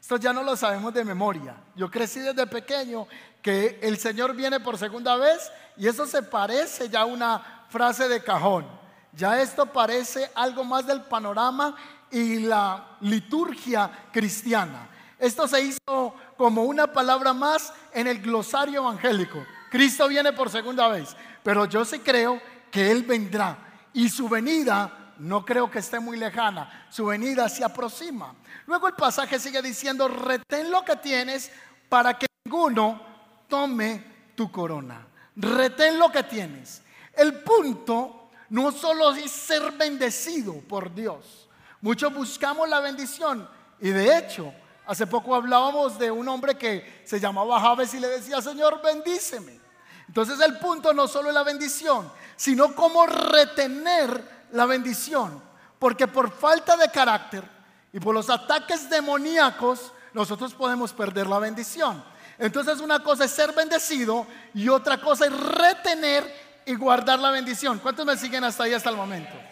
Esto 0.00 0.16
ya 0.16 0.32
no 0.32 0.42
lo 0.42 0.56
sabemos 0.56 0.92
de 0.92 1.04
memoria. 1.04 1.54
Yo 1.76 1.88
crecí 1.88 2.18
desde 2.18 2.44
pequeño 2.48 3.06
que 3.40 3.78
el 3.82 3.98
Señor 3.98 4.34
viene 4.34 4.58
por 4.58 4.76
segunda 4.76 5.14
vez 5.14 5.48
y 5.76 5.86
eso 5.86 6.08
se 6.08 6.24
parece 6.24 6.88
ya 6.88 7.02
a 7.02 7.04
una 7.04 7.66
frase 7.68 8.08
de 8.08 8.20
cajón. 8.20 8.80
Ya 9.12 9.40
esto 9.40 9.66
parece 9.66 10.30
algo 10.34 10.64
más 10.64 10.86
del 10.86 11.02
panorama 11.02 11.76
y 12.10 12.40
la 12.40 12.96
liturgia 13.00 14.08
cristiana. 14.12 14.88
Esto 15.18 15.46
se 15.46 15.60
hizo 15.60 16.14
como 16.36 16.64
una 16.64 16.92
palabra 16.92 17.32
más 17.32 17.72
en 17.92 18.06
el 18.06 18.20
glosario 18.20 18.80
evangélico. 18.80 19.44
Cristo 19.70 20.08
viene 20.08 20.32
por 20.32 20.50
segunda 20.50 20.88
vez, 20.88 21.14
pero 21.42 21.66
yo 21.66 21.84
sí 21.84 21.98
creo 22.00 22.40
que 22.70 22.90
Él 22.90 23.02
vendrá 23.02 23.58
y 23.92 24.08
su 24.08 24.28
venida 24.28 25.14
no 25.18 25.44
creo 25.44 25.70
que 25.70 25.80
esté 25.80 26.00
muy 26.00 26.16
lejana, 26.16 26.86
su 26.88 27.06
venida 27.06 27.48
se 27.48 27.62
aproxima. 27.62 28.34
Luego 28.66 28.88
el 28.88 28.94
pasaje 28.94 29.38
sigue 29.38 29.60
diciendo, 29.60 30.08
retén 30.08 30.70
lo 30.70 30.82
que 30.84 30.96
tienes 30.96 31.52
para 31.88 32.18
que 32.18 32.26
ninguno 32.44 33.00
tome 33.46 34.04
tu 34.34 34.50
corona. 34.50 35.06
Retén 35.36 35.98
lo 35.98 36.10
que 36.10 36.22
tienes. 36.22 36.82
El 37.14 37.42
punto 37.42 38.30
no 38.48 38.72
solo 38.72 39.12
es 39.12 39.30
ser 39.30 39.72
bendecido 39.72 40.54
por 40.60 40.94
Dios. 40.94 41.49
Muchos 41.80 42.12
buscamos 42.12 42.68
la 42.68 42.80
bendición 42.80 43.48
y 43.80 43.90
de 43.90 44.18
hecho, 44.18 44.52
hace 44.86 45.06
poco 45.06 45.34
hablábamos 45.34 45.98
de 45.98 46.10
un 46.10 46.28
hombre 46.28 46.56
que 46.56 47.02
se 47.04 47.18
llamaba 47.18 47.60
Javes 47.60 47.94
y 47.94 48.00
le 48.00 48.08
decía, 48.08 48.42
Señor, 48.42 48.82
bendíceme. 48.82 49.58
Entonces 50.06 50.40
el 50.40 50.58
punto 50.58 50.92
no 50.92 51.08
solo 51.08 51.28
es 51.28 51.34
la 51.34 51.44
bendición, 51.44 52.10
sino 52.36 52.74
cómo 52.74 53.06
retener 53.06 54.46
la 54.52 54.66
bendición. 54.66 55.42
Porque 55.78 56.06
por 56.06 56.30
falta 56.30 56.76
de 56.76 56.90
carácter 56.90 57.44
y 57.92 58.00
por 58.00 58.14
los 58.14 58.28
ataques 58.28 58.90
demoníacos, 58.90 59.92
nosotros 60.12 60.52
podemos 60.52 60.92
perder 60.92 61.26
la 61.26 61.38
bendición. 61.38 62.02
Entonces 62.38 62.80
una 62.80 63.02
cosa 63.02 63.24
es 63.24 63.30
ser 63.30 63.52
bendecido 63.52 64.26
y 64.52 64.68
otra 64.68 65.00
cosa 65.00 65.26
es 65.26 65.32
retener 65.32 66.60
y 66.66 66.74
guardar 66.74 67.18
la 67.18 67.30
bendición. 67.30 67.78
¿Cuántos 67.78 68.04
me 68.04 68.16
siguen 68.16 68.44
hasta 68.44 68.64
ahí 68.64 68.74
hasta 68.74 68.90
el 68.90 68.96
momento? 68.96 69.49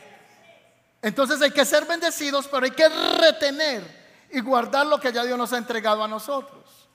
Entonces 1.00 1.40
hay 1.40 1.50
que 1.50 1.64
ser 1.64 1.84
bendecidos, 1.84 2.48
pero 2.48 2.64
hay 2.64 2.72
que 2.72 2.88
retener 2.88 3.98
y 4.30 4.40
guardar 4.40 4.86
lo 4.86 4.98
que 4.98 5.12
ya 5.12 5.24
Dios 5.24 5.38
nos 5.38 5.52
ha 5.52 5.58
entregado 5.58 6.02
a 6.02 6.08
nosotros. 6.08 6.88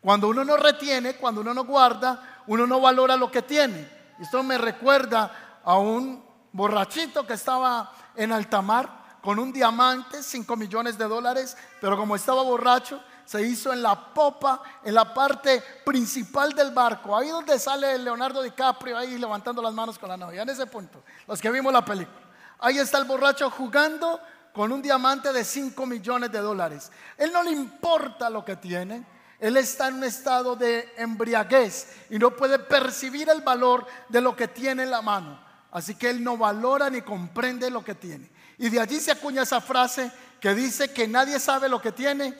Cuando 0.00 0.28
uno 0.28 0.44
no 0.44 0.56
retiene, 0.56 1.16
cuando 1.16 1.42
uno 1.42 1.52
no 1.52 1.64
guarda, 1.64 2.42
uno 2.46 2.66
no 2.66 2.80
valora 2.80 3.16
lo 3.16 3.30
que 3.30 3.42
tiene. 3.42 3.88
Esto 4.18 4.42
me 4.42 4.56
recuerda 4.56 5.60
a 5.62 5.78
un 5.78 6.24
borrachito 6.52 7.26
que 7.26 7.34
estaba 7.34 7.92
en 8.16 8.32
alta 8.32 8.62
mar 8.62 9.00
con 9.20 9.38
un 9.38 9.52
diamante, 9.52 10.22
5 10.22 10.56
millones 10.56 10.96
de 10.96 11.06
dólares, 11.06 11.56
pero 11.80 11.96
como 11.96 12.16
estaba 12.16 12.42
borracho, 12.42 13.00
se 13.26 13.42
hizo 13.42 13.72
en 13.72 13.82
la 13.82 14.12
popa, 14.12 14.62
en 14.82 14.94
la 14.94 15.14
parte 15.14 15.62
principal 15.84 16.52
del 16.52 16.72
barco, 16.72 17.16
ahí 17.16 17.28
donde 17.28 17.58
sale 17.58 17.96
Leonardo 17.98 18.42
DiCaprio, 18.42 18.96
ahí 18.96 19.18
levantando 19.18 19.62
las 19.62 19.72
manos 19.72 19.98
con 19.98 20.08
la 20.08 20.16
novia, 20.16 20.42
en 20.42 20.48
ese 20.48 20.66
punto, 20.66 21.02
los 21.28 21.40
que 21.40 21.50
vimos 21.50 21.72
la 21.72 21.84
película. 21.84 22.19
Ahí 22.60 22.78
está 22.78 22.98
el 22.98 23.04
borracho 23.04 23.50
jugando 23.50 24.20
con 24.52 24.72
un 24.72 24.82
diamante 24.82 25.32
de 25.32 25.44
5 25.44 25.86
millones 25.86 26.30
de 26.30 26.38
dólares. 26.38 26.90
Él 27.16 27.32
no 27.32 27.42
le 27.42 27.50
importa 27.50 28.28
lo 28.28 28.44
que 28.44 28.56
tiene, 28.56 29.04
él 29.38 29.56
está 29.56 29.88
en 29.88 29.94
un 29.94 30.04
estado 30.04 30.54
de 30.54 30.92
embriaguez 30.98 31.96
y 32.10 32.18
no 32.18 32.30
puede 32.36 32.58
percibir 32.58 33.30
el 33.30 33.40
valor 33.40 33.86
de 34.08 34.20
lo 34.20 34.36
que 34.36 34.48
tiene 34.48 34.82
en 34.82 34.90
la 34.90 35.00
mano. 35.00 35.40
Así 35.72 35.94
que 35.94 36.10
él 36.10 36.22
no 36.22 36.36
valora 36.36 36.90
ni 36.90 37.00
comprende 37.00 37.70
lo 37.70 37.82
que 37.82 37.94
tiene. 37.94 38.30
Y 38.58 38.68
de 38.68 38.80
allí 38.80 39.00
se 39.00 39.12
acuña 39.12 39.42
esa 39.42 39.60
frase 39.60 40.12
que 40.40 40.54
dice 40.54 40.92
que 40.92 41.08
nadie 41.08 41.40
sabe 41.40 41.68
lo 41.68 41.80
que 41.80 41.92
tiene 41.92 42.34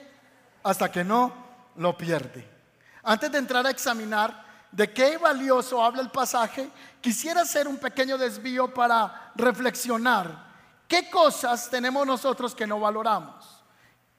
hasta 0.63 0.91
que 0.91 1.03
no 1.03 1.33
lo 1.77 1.97
pierde. 1.97 2.47
Antes 3.03 3.31
de 3.31 3.39
entrar 3.39 3.65
a 3.65 3.71
examinar 3.71 4.40
de 4.71 4.91
qué 4.91 5.17
valioso 5.17 5.83
habla 5.83 6.01
el 6.01 6.09
pasaje, 6.09 6.69
quisiera 7.01 7.41
hacer 7.41 7.67
un 7.67 7.77
pequeño 7.77 8.17
desvío 8.17 8.73
para 8.73 9.31
reflexionar. 9.35 10.51
¿Qué 10.87 11.09
cosas 11.09 11.69
tenemos 11.69 12.05
nosotros 12.05 12.55
que 12.55 12.67
no 12.67 12.79
valoramos? 12.79 13.63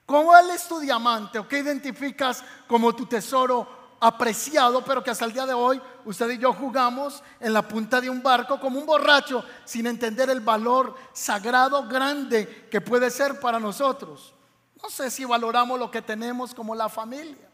¿Cuál 0.05 0.49
es 0.51 0.67
tu 0.67 0.79
diamante 0.79 1.39
o 1.39 1.47
qué 1.47 1.59
identificas 1.59 2.43
como 2.67 2.93
tu 2.93 3.05
tesoro 3.05 3.83
apreciado, 3.99 4.83
pero 4.83 5.01
que 5.01 5.11
hasta 5.11 5.23
el 5.23 5.31
día 5.31 5.45
de 5.45 5.53
hoy 5.53 5.81
usted 6.03 6.29
y 6.31 6.37
yo 6.37 6.51
jugamos 6.51 7.23
en 7.39 7.53
la 7.53 7.61
punta 7.61 8.01
de 8.01 8.09
un 8.09 8.21
barco 8.21 8.59
como 8.59 8.77
un 8.77 8.85
borracho 8.85 9.45
sin 9.63 9.87
entender 9.87 10.29
el 10.29 10.41
valor 10.41 10.93
sagrado 11.13 11.87
grande 11.87 12.67
que 12.69 12.81
puede 12.81 13.09
ser 13.09 13.39
para 13.39 13.61
nosotros? 13.61 14.33
No 14.81 14.89
sé 14.89 15.09
si 15.09 15.23
valoramos 15.23 15.79
lo 15.79 15.89
que 15.89 16.01
tenemos 16.01 16.53
como 16.53 16.75
la 16.75 16.89
familia. 16.89 17.49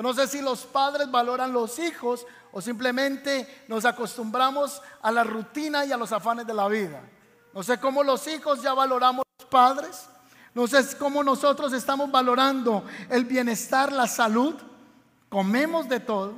Yo 0.00 0.04
no 0.04 0.14
sé 0.14 0.26
si 0.28 0.40
los 0.40 0.64
padres 0.64 1.10
valoran 1.10 1.52
los 1.52 1.78
hijos 1.78 2.26
o 2.52 2.62
simplemente 2.62 3.64
nos 3.68 3.84
acostumbramos 3.84 4.80
a 5.02 5.12
la 5.12 5.24
rutina 5.24 5.84
y 5.84 5.92
a 5.92 5.98
los 5.98 6.10
afanes 6.10 6.46
de 6.46 6.54
la 6.54 6.68
vida. 6.68 7.02
No 7.52 7.62
sé 7.62 7.78
cómo 7.78 8.02
los 8.02 8.26
hijos 8.26 8.62
ya 8.62 8.72
valoramos 8.72 9.26
los 9.38 9.48
padres. 9.48 10.08
No 10.54 10.66
sé 10.66 10.96
cómo 10.96 11.22
nosotros 11.22 11.74
estamos 11.74 12.10
valorando 12.10 12.82
el 13.10 13.26
bienestar, 13.26 13.92
la 13.92 14.06
salud. 14.06 14.54
Comemos 15.28 15.86
de 15.86 16.00
todo 16.00 16.32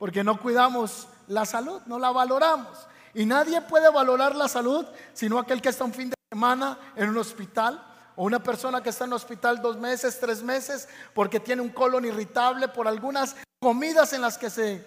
porque 0.00 0.24
no 0.24 0.40
cuidamos 0.40 1.06
la 1.28 1.46
salud, 1.46 1.80
no 1.86 2.00
la 2.00 2.10
valoramos. 2.10 2.76
Y 3.14 3.24
nadie 3.24 3.60
puede 3.60 3.88
valorar 3.88 4.34
la 4.34 4.48
salud 4.48 4.84
sino 5.12 5.38
aquel 5.38 5.62
que 5.62 5.68
está 5.68 5.84
un 5.84 5.94
fin 5.94 6.10
de 6.10 6.16
semana 6.32 6.76
en 6.96 7.10
un 7.10 7.18
hospital 7.18 7.80
o 8.16 8.24
una 8.24 8.42
persona 8.42 8.82
que 8.82 8.90
está 8.90 9.04
en 9.04 9.10
el 9.10 9.16
hospital 9.16 9.60
dos 9.60 9.76
meses, 9.76 10.18
tres 10.18 10.42
meses, 10.42 10.88
porque 11.14 11.38
tiene 11.38 11.62
un 11.62 11.68
colon 11.68 12.04
irritable 12.04 12.68
por 12.68 12.88
algunas 12.88 13.36
comidas 13.60 14.12
en 14.12 14.22
las 14.22 14.38
que 14.38 14.50
se, 14.50 14.84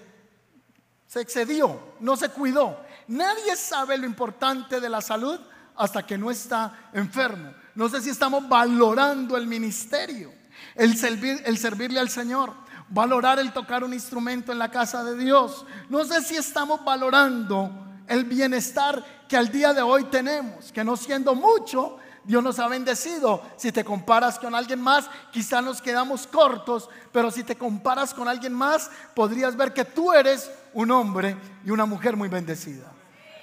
se 1.07 1.21
excedió, 1.21 1.79
no 1.99 2.17
se 2.17 2.29
cuidó. 2.29 2.79
Nadie 3.07 3.55
sabe 3.55 3.97
lo 3.97 4.05
importante 4.05 4.79
de 4.79 4.89
la 4.89 5.01
salud 5.01 5.39
hasta 5.75 6.05
que 6.05 6.17
no 6.17 6.29
está 6.29 6.89
enfermo. 6.93 7.53
No 7.75 7.87
sé 7.87 8.01
si 8.01 8.09
estamos 8.09 8.47
valorando 8.49 9.37
el 9.37 9.47
ministerio, 9.47 10.33
el, 10.75 10.97
servir, 10.97 11.41
el 11.45 11.57
servirle 11.57 11.99
al 11.99 12.09
Señor, 12.09 12.53
valorar 12.89 13.39
el 13.39 13.53
tocar 13.53 13.83
un 13.83 13.93
instrumento 13.93 14.51
en 14.51 14.59
la 14.59 14.69
casa 14.69 15.03
de 15.03 15.15
Dios. 15.15 15.65
No 15.87 16.03
sé 16.03 16.21
si 16.21 16.35
estamos 16.35 16.83
valorando 16.83 17.71
el 18.07 18.25
bienestar 18.25 19.25
que 19.29 19.37
al 19.37 19.49
día 19.49 19.73
de 19.73 19.81
hoy 19.81 20.05
tenemos, 20.05 20.71
que 20.71 20.83
no 20.83 20.97
siendo 20.97 21.35
mucho, 21.35 21.97
Dios 22.23 22.43
nos 22.43 22.59
ha 22.59 22.67
bendecido. 22.67 23.41
Si 23.57 23.71
te 23.71 23.83
comparas 23.83 24.39
con 24.39 24.53
alguien 24.55 24.81
más, 24.81 25.09
quizá 25.31 25.61
nos 25.61 25.81
quedamos 25.81 26.27
cortos, 26.27 26.89
pero 27.11 27.31
si 27.31 27.43
te 27.43 27.57
comparas 27.57 28.13
con 28.13 28.27
alguien 28.27 28.53
más, 28.53 28.89
podrías 29.15 29.55
ver 29.55 29.73
que 29.73 29.85
tú 29.85 30.11
eres 30.11 30.51
un 30.73 30.91
hombre 30.91 31.37
y 31.65 31.71
una 31.71 31.85
mujer 31.85 32.15
muy 32.15 32.29
bendecida. 32.29 32.91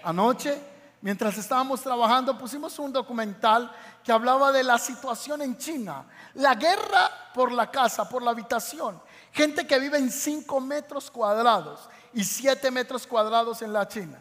Anoche, 0.05 0.61
mientras 1.01 1.37
estábamos 1.39 1.81
trabajando, 1.83 2.39
pusimos 2.39 2.79
un 2.79 2.93
documental 2.93 3.73
que 4.05 4.13
hablaba 4.13 4.53
de 4.53 4.63
la 4.63 4.79
situación 4.79 5.43
en 5.43 5.59
China, 5.59 6.05
la 6.35 6.55
guerra 6.55 7.11
por 7.35 7.51
la 7.53 7.71
casa, 7.71 8.09
por 8.09 8.23
la 8.23 8.31
habitación. 8.31 9.01
Gente 9.33 9.67
que 9.67 9.79
vive 9.79 9.99
en 9.99 10.11
5 10.11 10.61
metros 10.61 11.11
cuadrados 11.11 11.89
y 12.15 12.25
7 12.25 12.71
metros 12.71 13.07
cuadrados 13.07 13.63
en 13.63 13.73
la 13.73 13.87
China. 13.89 14.19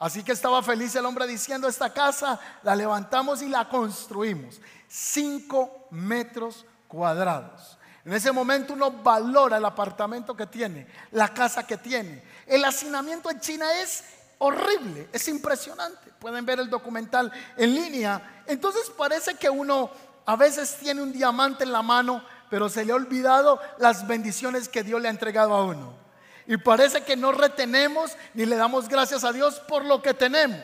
Así 0.00 0.24
que 0.24 0.32
estaba 0.32 0.62
feliz 0.62 0.96
el 0.96 1.04
hombre 1.04 1.26
diciendo, 1.26 1.68
esta 1.68 1.92
casa 1.92 2.40
la 2.62 2.74
levantamos 2.74 3.42
y 3.42 3.48
la 3.50 3.68
construimos. 3.68 4.58
Cinco 4.88 5.86
metros 5.90 6.64
cuadrados. 6.88 7.78
En 8.02 8.14
ese 8.14 8.32
momento 8.32 8.72
uno 8.72 8.90
valora 8.90 9.58
el 9.58 9.64
apartamento 9.64 10.34
que 10.34 10.46
tiene, 10.46 10.86
la 11.10 11.28
casa 11.28 11.66
que 11.66 11.76
tiene. 11.76 12.24
El 12.46 12.64
hacinamiento 12.64 13.30
en 13.30 13.40
China 13.40 13.66
es 13.74 14.02
horrible, 14.38 15.10
es 15.12 15.28
impresionante. 15.28 16.10
Pueden 16.18 16.46
ver 16.46 16.60
el 16.60 16.70
documental 16.70 17.30
en 17.58 17.74
línea. 17.74 18.42
Entonces 18.46 18.90
parece 18.96 19.34
que 19.34 19.50
uno 19.50 19.90
a 20.24 20.34
veces 20.34 20.78
tiene 20.80 21.02
un 21.02 21.12
diamante 21.12 21.64
en 21.64 21.72
la 21.72 21.82
mano, 21.82 22.24
pero 22.48 22.70
se 22.70 22.86
le 22.86 22.92
ha 22.92 22.96
olvidado 22.96 23.60
las 23.76 24.06
bendiciones 24.06 24.66
que 24.66 24.82
Dios 24.82 24.98
le 25.02 25.08
ha 25.08 25.10
entregado 25.10 25.52
a 25.52 25.62
uno. 25.62 26.09
Y 26.46 26.56
parece 26.56 27.02
que 27.02 27.16
no 27.16 27.32
retenemos 27.32 28.16
ni 28.34 28.46
le 28.46 28.56
damos 28.56 28.88
gracias 28.88 29.24
a 29.24 29.32
Dios 29.32 29.60
por 29.60 29.84
lo 29.84 30.02
que 30.02 30.14
tenemos. 30.14 30.60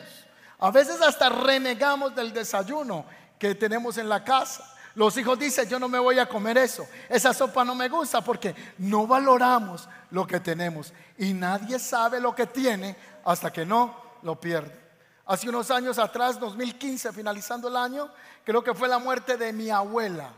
A 0.59 0.71
veces 0.71 1.01
hasta 1.01 1.29
renegamos 1.29 2.15
del 2.15 2.33
desayuno 2.33 3.05
que 3.37 3.55
tenemos 3.55 3.97
en 3.97 4.09
la 4.09 4.23
casa. 4.23 4.73
Los 4.95 5.15
hijos 5.17 5.37
dicen, 5.37 5.69
yo 5.69 5.77
no 5.77 5.87
me 5.87 5.99
voy 5.99 6.17
a 6.17 6.27
comer 6.27 6.57
eso. 6.57 6.87
Esa 7.07 7.31
sopa 7.31 7.63
no 7.63 7.75
me 7.75 7.87
gusta 7.87 8.21
porque 8.21 8.55
no 8.79 9.05
valoramos 9.05 9.87
lo 10.09 10.25
que 10.25 10.39
tenemos. 10.39 10.91
Y 11.19 11.33
nadie 11.33 11.77
sabe 11.77 12.19
lo 12.19 12.33
que 12.33 12.47
tiene 12.47 12.97
hasta 13.23 13.53
que 13.53 13.63
no 13.63 13.95
lo 14.23 14.39
pierde. 14.41 14.87
Hace 15.27 15.49
unos 15.49 15.69
años 15.69 15.99
atrás, 15.99 16.39
2015, 16.39 17.11
finalizando 17.11 17.67
el 17.67 17.75
año, 17.75 18.09
creo 18.43 18.63
que 18.63 18.73
fue 18.73 18.87
la 18.87 18.97
muerte 18.97 19.37
de 19.37 19.53
mi 19.53 19.69
abuela. 19.69 20.31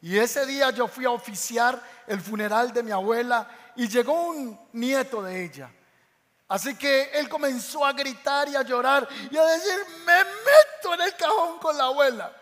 Y 0.00 0.18
ese 0.18 0.44
día 0.46 0.70
yo 0.70 0.88
fui 0.88 1.04
a 1.04 1.10
oficiar 1.10 1.80
el 2.06 2.20
funeral 2.20 2.72
de 2.72 2.82
mi 2.82 2.90
abuela 2.90 3.48
y 3.74 3.88
llegó 3.88 4.28
un 4.28 4.58
nieto 4.72 5.22
de 5.22 5.44
ella. 5.44 5.70
Así 6.48 6.76
que 6.76 7.10
él 7.14 7.28
comenzó 7.28 7.84
a 7.84 7.92
gritar 7.92 8.48
y 8.48 8.56
a 8.56 8.62
llorar 8.62 9.08
y 9.30 9.36
a 9.36 9.44
decir, 9.44 9.78
me 10.04 10.24
meto 10.24 10.94
en 10.94 11.00
el 11.00 11.16
cajón 11.16 11.58
con 11.58 11.76
la 11.76 11.84
abuela. 11.84 12.32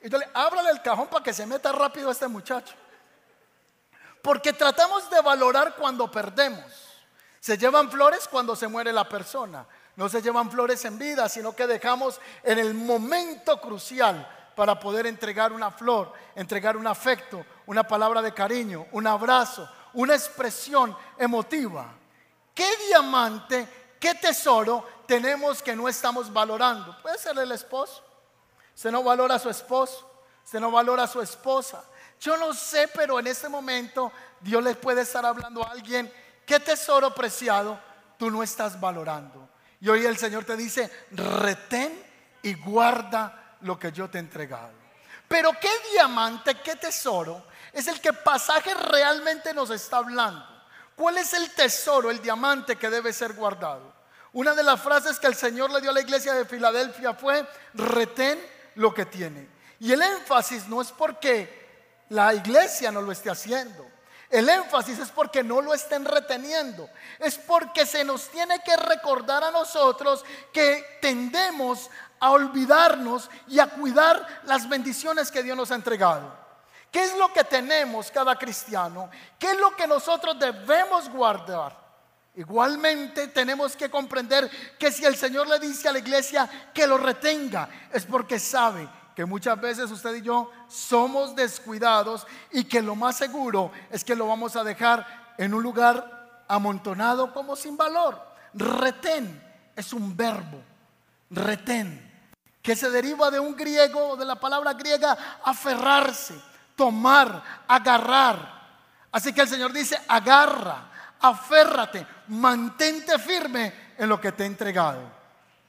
Y 0.00 0.08
yo 0.08 0.18
le 0.18 0.26
ábrale 0.32 0.70
el 0.70 0.80
cajón 0.80 1.08
para 1.08 1.22
que 1.22 1.34
se 1.34 1.44
meta 1.44 1.72
rápido 1.72 2.10
este 2.10 2.28
muchacho. 2.28 2.74
Porque 4.22 4.52
tratamos 4.52 5.10
de 5.10 5.20
valorar 5.20 5.76
cuando 5.76 6.10
perdemos. 6.10 6.64
Se 7.40 7.58
llevan 7.58 7.90
flores 7.90 8.26
cuando 8.26 8.56
se 8.56 8.68
muere 8.68 8.92
la 8.92 9.08
persona. 9.08 9.66
No 9.96 10.08
se 10.08 10.22
llevan 10.22 10.50
flores 10.50 10.84
en 10.84 10.98
vida, 10.98 11.28
sino 11.28 11.54
que 11.54 11.66
dejamos 11.66 12.20
en 12.42 12.58
el 12.58 12.74
momento 12.74 13.60
crucial 13.60 14.26
para 14.56 14.80
poder 14.80 15.06
entregar 15.06 15.52
una 15.52 15.70
flor, 15.70 16.12
entregar 16.34 16.76
un 16.76 16.88
afecto, 16.88 17.46
una 17.66 17.86
palabra 17.86 18.20
de 18.20 18.34
cariño, 18.34 18.86
un 18.90 19.06
abrazo, 19.06 19.70
una 19.92 20.14
expresión 20.14 20.96
emotiva. 21.16 21.94
¿Qué 22.52 22.68
diamante, 22.88 23.94
qué 24.00 24.14
tesoro 24.14 24.84
tenemos 25.06 25.62
que 25.62 25.76
no 25.76 25.88
estamos 25.88 26.32
valorando? 26.32 27.00
Puede 27.02 27.18
ser 27.18 27.38
el 27.38 27.52
esposo, 27.52 28.02
Usted 28.76 28.90
no 28.90 29.02
valora 29.02 29.36
a 29.36 29.38
su 29.38 29.48
esposo. 29.48 30.06
Usted 30.44 30.60
no 30.60 30.70
valora 30.70 31.04
a 31.04 31.08
su 31.08 31.20
esposa. 31.22 31.82
Yo 32.20 32.36
no 32.36 32.52
sé, 32.52 32.88
pero 32.88 33.18
en 33.18 33.26
este 33.26 33.48
momento 33.48 34.12
Dios 34.40 34.62
les 34.62 34.76
puede 34.76 35.00
estar 35.00 35.24
hablando 35.24 35.64
a 35.64 35.70
alguien, 35.70 36.12
qué 36.44 36.60
tesoro 36.60 37.14
preciado 37.14 37.80
tú 38.18 38.30
no 38.30 38.42
estás 38.42 38.78
valorando. 38.78 39.48
Y 39.80 39.88
hoy 39.88 40.04
el 40.04 40.18
Señor 40.18 40.44
te 40.44 40.56
dice, 40.56 40.90
retén 41.10 42.04
y 42.42 42.54
guarda 42.54 43.45
lo 43.60 43.78
que 43.78 43.92
yo 43.92 44.08
te 44.08 44.18
he 44.18 44.20
entregado. 44.20 44.72
Pero 45.28 45.52
qué 45.60 45.70
diamante, 45.92 46.54
qué 46.62 46.76
tesoro 46.76 47.44
es 47.72 47.86
el 47.88 48.00
que 48.00 48.12
pasaje 48.12 48.72
realmente 48.74 49.52
nos 49.52 49.70
está 49.70 49.98
hablando. 49.98 50.44
¿Cuál 50.94 51.18
es 51.18 51.34
el 51.34 51.50
tesoro, 51.52 52.10
el 52.10 52.22
diamante 52.22 52.76
que 52.76 52.88
debe 52.88 53.12
ser 53.12 53.34
guardado? 53.34 53.94
Una 54.32 54.54
de 54.54 54.62
las 54.62 54.80
frases 54.80 55.18
que 55.18 55.26
el 55.26 55.34
Señor 55.34 55.70
le 55.70 55.80
dio 55.80 55.90
a 55.90 55.94
la 55.94 56.00
iglesia 56.00 56.32
de 56.32 56.44
Filadelfia 56.44 57.14
fue, 57.14 57.46
retén 57.74 58.38
lo 58.76 58.94
que 58.94 59.06
tiene. 59.06 59.48
Y 59.80 59.92
el 59.92 60.02
énfasis 60.02 60.68
no 60.68 60.80
es 60.80 60.90
porque 60.92 62.04
la 62.10 62.34
iglesia 62.34 62.90
no 62.90 63.02
lo 63.02 63.12
esté 63.12 63.30
haciendo. 63.30 63.86
El 64.28 64.48
énfasis 64.48 64.98
es 64.98 65.10
porque 65.10 65.42
no 65.42 65.60
lo 65.60 65.72
estén 65.72 66.04
reteniendo. 66.04 66.88
Es 67.18 67.36
porque 67.36 67.86
se 67.86 68.04
nos 68.04 68.28
tiene 68.28 68.60
que 68.60 68.76
recordar 68.76 69.44
a 69.44 69.50
nosotros 69.50 70.24
que 70.52 70.98
tendemos 71.00 71.90
a 72.26 72.30
olvidarnos 72.30 73.30
y 73.46 73.60
a 73.60 73.68
cuidar 73.68 74.26
las 74.44 74.68
bendiciones 74.68 75.30
que 75.30 75.44
Dios 75.44 75.56
nos 75.56 75.70
ha 75.70 75.76
entregado. 75.76 76.34
¿Qué 76.90 77.04
es 77.04 77.16
lo 77.16 77.32
que 77.32 77.44
tenemos 77.44 78.10
cada 78.10 78.36
cristiano? 78.36 79.08
¿Qué 79.38 79.52
es 79.52 79.58
lo 79.58 79.76
que 79.76 79.86
nosotros 79.86 80.36
debemos 80.38 81.08
guardar? 81.08 81.86
Igualmente 82.34 83.28
tenemos 83.28 83.76
que 83.76 83.88
comprender 83.88 84.50
que 84.78 84.90
si 84.90 85.04
el 85.04 85.16
Señor 85.16 85.46
le 85.46 85.60
dice 85.60 85.88
a 85.88 85.92
la 85.92 86.00
iglesia 86.00 86.70
que 86.74 86.86
lo 86.86 86.98
retenga, 86.98 87.68
es 87.92 88.04
porque 88.04 88.40
sabe 88.40 88.88
que 89.14 89.24
muchas 89.24 89.58
veces 89.60 89.90
usted 89.90 90.16
y 90.16 90.22
yo 90.22 90.50
somos 90.68 91.36
descuidados 91.36 92.26
y 92.50 92.64
que 92.64 92.82
lo 92.82 92.96
más 92.96 93.16
seguro 93.16 93.70
es 93.90 94.02
que 94.04 94.16
lo 94.16 94.26
vamos 94.26 94.56
a 94.56 94.64
dejar 94.64 95.34
en 95.38 95.54
un 95.54 95.62
lugar 95.62 96.44
amontonado 96.48 97.32
como 97.32 97.54
sin 97.54 97.76
valor. 97.76 98.20
Retén 98.52 99.42
es 99.76 99.92
un 99.92 100.16
verbo, 100.16 100.60
retén, 101.30 102.05
que 102.66 102.74
se 102.74 102.90
deriva 102.90 103.30
de 103.30 103.38
un 103.38 103.54
griego, 103.54 104.16
de 104.16 104.24
la 104.24 104.34
palabra 104.34 104.72
griega 104.72 105.16
aferrarse, 105.44 106.34
tomar, 106.74 107.62
agarrar. 107.68 108.56
Así 109.12 109.32
que 109.32 109.42
el 109.42 109.48
Señor 109.48 109.72
dice, 109.72 109.96
agarra, 110.08 110.90
aférrate, 111.20 112.04
mantente 112.26 113.20
firme 113.20 113.72
en 113.96 114.08
lo 114.08 114.20
que 114.20 114.32
te 114.32 114.42
he 114.42 114.46
entregado. 114.46 115.00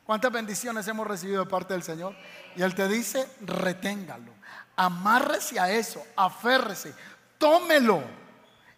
¿Cuántas 0.06 0.32
bendiciones 0.32 0.88
hemos 0.88 1.06
recibido 1.06 1.44
de 1.44 1.48
parte 1.48 1.76
del 1.76 1.84
Señor? 1.84 2.16
Y 2.56 2.64
Él 2.64 2.74
te 2.74 2.88
dice, 2.88 3.30
reténgalo, 3.42 4.34
amárrese 4.76 5.60
a 5.60 5.70
eso, 5.70 6.04
aférrese, 6.16 6.96
tómelo. 7.38 8.02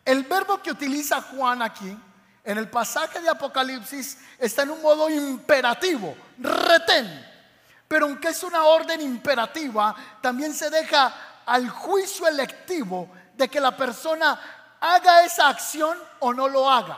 El 0.04 0.24
verbo 0.24 0.62
que 0.62 0.72
utiliza 0.72 1.22
Juan 1.22 1.62
aquí, 1.62 1.98
en 2.44 2.58
el 2.58 2.70
pasaje 2.70 3.22
de 3.22 3.30
Apocalipsis, 3.30 4.18
está 4.38 4.64
en 4.64 4.72
un 4.72 4.82
modo 4.82 5.10
imperativo, 5.10 6.18
retén. 6.38 7.29
Pero 7.90 8.06
aunque 8.06 8.30
es 8.30 8.44
una 8.44 8.66
orden 8.66 9.02
imperativa, 9.02 9.96
también 10.22 10.54
se 10.54 10.70
deja 10.70 11.42
al 11.46 11.68
juicio 11.70 12.28
electivo 12.28 13.10
de 13.36 13.50
que 13.50 13.60
la 13.60 13.76
persona 13.76 14.40
haga 14.80 15.26
esa 15.26 15.50
acción 15.50 15.98
o 16.20 16.32
no 16.32 16.48
lo 16.48 16.70
haga. 16.70 16.98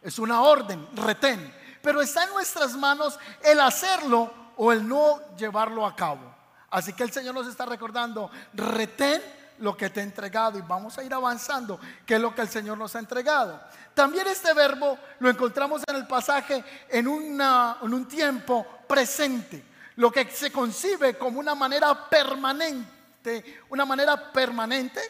Es 0.00 0.18
una 0.18 0.40
orden, 0.40 0.88
retén. 0.94 1.54
Pero 1.82 2.00
está 2.00 2.24
en 2.24 2.30
nuestras 2.30 2.72
manos 2.72 3.18
el 3.42 3.60
hacerlo 3.60 4.32
o 4.56 4.72
el 4.72 4.88
no 4.88 5.20
llevarlo 5.36 5.84
a 5.84 5.94
cabo. 5.94 6.34
Así 6.70 6.94
que 6.94 7.02
el 7.02 7.12
Señor 7.12 7.34
nos 7.34 7.46
está 7.46 7.66
recordando, 7.66 8.30
retén 8.54 9.22
lo 9.58 9.76
que 9.76 9.90
te 9.90 10.00
he 10.00 10.02
entregado 10.02 10.58
y 10.58 10.62
vamos 10.62 10.96
a 10.96 11.04
ir 11.04 11.12
avanzando, 11.12 11.78
que 12.06 12.14
es 12.14 12.20
lo 12.20 12.34
que 12.34 12.40
el 12.40 12.48
Señor 12.48 12.78
nos 12.78 12.96
ha 12.96 12.98
entregado. 12.98 13.60
También 13.92 14.26
este 14.26 14.54
verbo 14.54 14.96
lo 15.18 15.28
encontramos 15.28 15.82
en 15.86 15.96
el 15.96 16.06
pasaje 16.06 16.64
en, 16.88 17.06
en 17.06 17.94
un 17.94 18.08
tiempo 18.08 18.66
presente, 18.88 19.69
lo 19.96 20.10
que 20.10 20.30
se 20.30 20.50
concibe 20.50 21.16
como 21.18 21.40
una 21.40 21.54
manera 21.54 22.08
permanente, 22.08 23.62
una 23.68 23.84
manera 23.84 24.32
permanente 24.32 25.00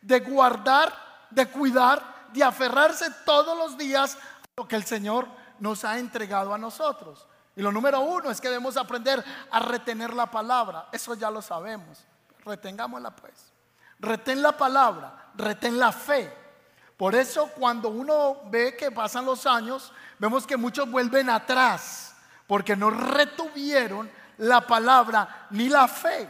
de 0.00 0.20
guardar, 0.20 1.26
de 1.30 1.46
cuidar, 1.46 2.28
de 2.32 2.44
aferrarse 2.44 3.06
todos 3.24 3.56
los 3.56 3.76
días 3.76 4.16
a 4.16 4.20
lo 4.56 4.68
que 4.68 4.76
el 4.76 4.84
Señor 4.84 5.26
nos 5.58 5.84
ha 5.84 5.98
entregado 5.98 6.54
a 6.54 6.58
nosotros. 6.58 7.26
Y 7.56 7.62
lo 7.62 7.72
número 7.72 8.00
uno 8.00 8.30
es 8.30 8.40
que 8.40 8.48
debemos 8.48 8.76
aprender 8.76 9.24
a 9.50 9.58
retener 9.58 10.14
la 10.14 10.30
palabra. 10.30 10.88
Eso 10.92 11.14
ya 11.14 11.30
lo 11.30 11.42
sabemos. 11.42 12.04
Retengámosla 12.44 13.10
pues. 13.10 13.52
Retén 13.98 14.42
la 14.42 14.56
palabra, 14.56 15.30
retén 15.34 15.78
la 15.78 15.90
fe. 15.90 16.32
Por 16.96 17.14
eso 17.14 17.48
cuando 17.48 17.88
uno 17.88 18.42
ve 18.46 18.76
que 18.76 18.92
pasan 18.92 19.24
los 19.24 19.44
años, 19.44 19.92
vemos 20.18 20.46
que 20.46 20.56
muchos 20.56 20.88
vuelven 20.88 21.30
atrás 21.30 22.14
porque 22.46 22.76
no 22.76 22.90
retuvieron 22.90 24.10
la 24.38 24.66
palabra 24.66 25.46
ni 25.50 25.68
la 25.68 25.86
fe. 25.86 26.28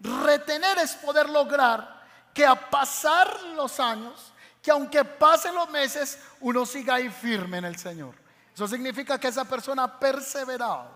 Retener 0.00 0.78
es 0.78 0.94
poder 0.94 1.28
lograr 1.28 1.96
que 2.34 2.44
a 2.44 2.68
pasar 2.68 3.40
los 3.54 3.80
años, 3.80 4.32
que 4.62 4.70
aunque 4.70 5.04
pasen 5.04 5.54
los 5.54 5.70
meses, 5.70 6.18
uno 6.40 6.66
siga 6.66 6.96
ahí 6.96 7.08
firme 7.08 7.58
en 7.58 7.64
el 7.64 7.78
Señor. 7.78 8.14
Eso 8.54 8.68
significa 8.68 9.18
que 9.18 9.28
esa 9.28 9.44
persona 9.44 9.84
ha 9.84 9.98
perseverado, 9.98 10.90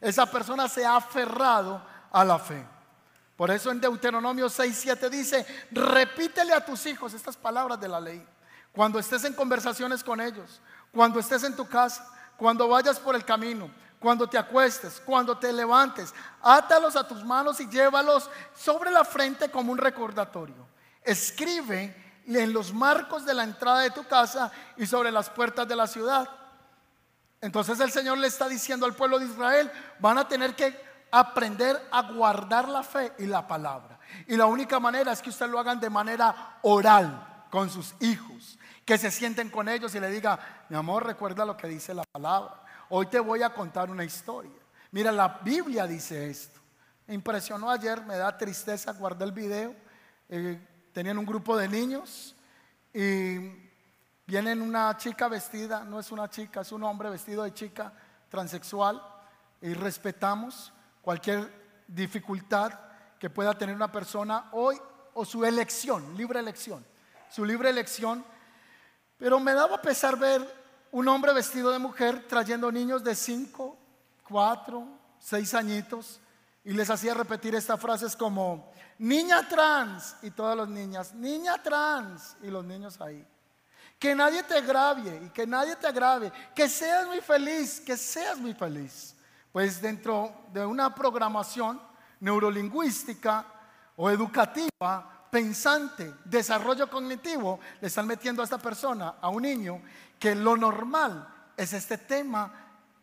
esa 0.00 0.26
persona 0.26 0.68
se 0.68 0.84
ha 0.84 0.96
aferrado 0.96 1.82
a 2.10 2.24
la 2.24 2.38
fe. 2.38 2.66
Por 3.36 3.50
eso 3.50 3.70
en 3.70 3.80
Deuteronomio 3.80 4.48
6, 4.48 4.78
7 4.82 5.10
dice, 5.10 5.46
repítele 5.70 6.52
a 6.52 6.64
tus 6.64 6.84
hijos 6.86 7.14
estas 7.14 7.36
palabras 7.36 7.80
de 7.80 7.88
la 7.88 8.00
ley. 8.00 8.26
Cuando 8.72 8.98
estés 8.98 9.24
en 9.24 9.34
conversaciones 9.34 10.04
con 10.04 10.20
ellos, 10.20 10.60
cuando 10.92 11.18
estés 11.18 11.42
en 11.44 11.56
tu 11.56 11.66
casa, 11.66 12.06
cuando 12.36 12.68
vayas 12.68 12.98
por 12.98 13.14
el 13.14 13.24
camino, 13.24 13.70
cuando 14.02 14.28
te 14.28 14.36
acuestes, 14.36 15.00
cuando 15.00 15.38
te 15.38 15.52
levantes, 15.52 16.12
átalos 16.42 16.96
a 16.96 17.08
tus 17.08 17.24
manos 17.24 17.60
y 17.60 17.68
llévalos 17.68 18.28
sobre 18.54 18.90
la 18.90 19.04
frente 19.04 19.50
como 19.50 19.72
un 19.72 19.78
recordatorio. 19.78 20.68
Escribe 21.02 22.20
en 22.26 22.52
los 22.52 22.74
marcos 22.74 23.24
de 23.24 23.32
la 23.32 23.44
entrada 23.44 23.80
de 23.80 23.90
tu 23.90 24.04
casa 24.04 24.52
y 24.76 24.84
sobre 24.84 25.10
las 25.10 25.30
puertas 25.30 25.66
de 25.66 25.76
la 25.76 25.86
ciudad 25.86 26.28
entonces 27.42 27.80
el 27.80 27.90
Señor 27.90 28.18
le 28.18 28.28
está 28.28 28.48
diciendo 28.48 28.86
al 28.86 28.94
pueblo 28.94 29.18
de 29.18 29.26
Israel, 29.26 29.70
van 29.98 30.16
a 30.16 30.28
tener 30.28 30.54
que 30.54 30.80
aprender 31.10 31.76
a 31.90 32.02
guardar 32.02 32.68
la 32.68 32.84
fe 32.84 33.12
y 33.18 33.26
la 33.26 33.46
palabra. 33.46 33.98
Y 34.28 34.36
la 34.36 34.46
única 34.46 34.78
manera 34.78 35.12
es 35.12 35.20
que 35.20 35.30
ustedes 35.30 35.50
lo 35.50 35.58
hagan 35.58 35.80
de 35.80 35.90
manera 35.90 36.58
oral 36.62 37.46
con 37.50 37.68
sus 37.68 37.94
hijos, 37.98 38.58
que 38.84 38.96
se 38.96 39.10
sienten 39.10 39.50
con 39.50 39.68
ellos 39.68 39.92
y 39.96 40.00
le 40.00 40.08
diga, 40.08 40.38
mi 40.68 40.76
amor, 40.76 41.04
recuerda 41.04 41.44
lo 41.44 41.56
que 41.56 41.66
dice 41.66 41.92
la 41.92 42.04
palabra. 42.04 42.61
Hoy 42.94 43.06
te 43.06 43.18
voy 43.18 43.42
a 43.42 43.54
contar 43.54 43.90
una 43.90 44.04
historia. 44.04 44.60
Mira, 44.90 45.10
la 45.10 45.40
Biblia 45.42 45.86
dice 45.86 46.28
esto. 46.28 46.60
Me 47.06 47.14
impresionó 47.14 47.70
ayer, 47.70 48.04
me 48.04 48.16
da 48.16 48.36
tristeza, 48.36 48.92
guardé 48.92 49.24
el 49.24 49.32
video. 49.32 49.74
Eh, 50.28 50.60
tenían 50.92 51.16
un 51.16 51.24
grupo 51.24 51.56
de 51.56 51.68
niños 51.68 52.36
y 52.92 53.62
Vienen 54.26 54.62
una 54.62 54.96
chica 54.96 55.28
vestida, 55.28 55.84
no 55.84 55.98
es 55.98 56.12
una 56.12 56.30
chica, 56.30 56.60
es 56.60 56.72
un 56.72 56.84
hombre 56.84 57.10
vestido 57.10 57.42
de 57.42 57.52
chica 57.52 57.92
transexual 58.28 59.02
y 59.60 59.74
respetamos 59.74 60.72
cualquier 61.02 61.84
dificultad 61.88 62.72
que 63.18 63.28
pueda 63.28 63.52
tener 63.52 63.74
una 63.74 63.90
persona 63.90 64.48
hoy 64.52 64.80
o 65.14 65.24
su 65.24 65.44
elección, 65.44 66.16
libre 66.16 66.38
elección, 66.38 66.82
su 67.28 67.44
libre 67.44 67.68
elección. 67.68 68.24
Pero 69.18 69.40
me 69.40 69.54
daba 69.54 69.82
pesar 69.82 70.16
ver 70.16 70.61
un 70.92 71.08
hombre 71.08 71.32
vestido 71.32 71.70
de 71.70 71.78
mujer 71.78 72.26
trayendo 72.28 72.70
niños 72.70 73.02
de 73.02 73.14
5, 73.14 73.76
4, 74.28 74.88
6 75.18 75.54
añitos 75.54 76.20
y 76.64 76.72
les 76.72 76.88
hacía 76.90 77.14
repetir 77.14 77.54
estas 77.54 77.80
frases 77.80 78.14
como, 78.14 78.70
niña 78.98 79.48
trans, 79.48 80.16
y 80.22 80.30
todas 80.30 80.56
las 80.56 80.68
niñas, 80.68 81.14
niña 81.14 81.60
trans, 81.62 82.36
y 82.42 82.48
los 82.48 82.64
niños 82.64 83.00
ahí. 83.00 83.26
Que 83.98 84.14
nadie 84.14 84.42
te 84.42 84.58
agravie 84.58 85.22
y 85.26 85.30
que 85.30 85.46
nadie 85.46 85.76
te 85.76 85.86
agrave. 85.86 86.30
Que 86.54 86.68
seas 86.68 87.06
muy 87.06 87.20
feliz, 87.20 87.80
que 87.80 87.96
seas 87.96 88.38
muy 88.38 88.52
feliz. 88.52 89.16
Pues 89.50 89.80
dentro 89.80 90.44
de 90.52 90.64
una 90.66 90.94
programación 90.94 91.80
neurolingüística 92.20 93.46
o 93.96 94.10
educativa, 94.10 95.26
pensante, 95.30 96.14
desarrollo 96.24 96.90
cognitivo, 96.90 97.58
le 97.80 97.88
están 97.88 98.06
metiendo 98.06 98.42
a 98.42 98.44
esta 98.44 98.58
persona, 98.58 99.14
a 99.20 99.30
un 99.30 99.42
niño, 99.42 99.80
que 100.22 100.36
lo 100.36 100.56
normal 100.56 101.28
es 101.56 101.72
este 101.72 101.98
tema 101.98 102.52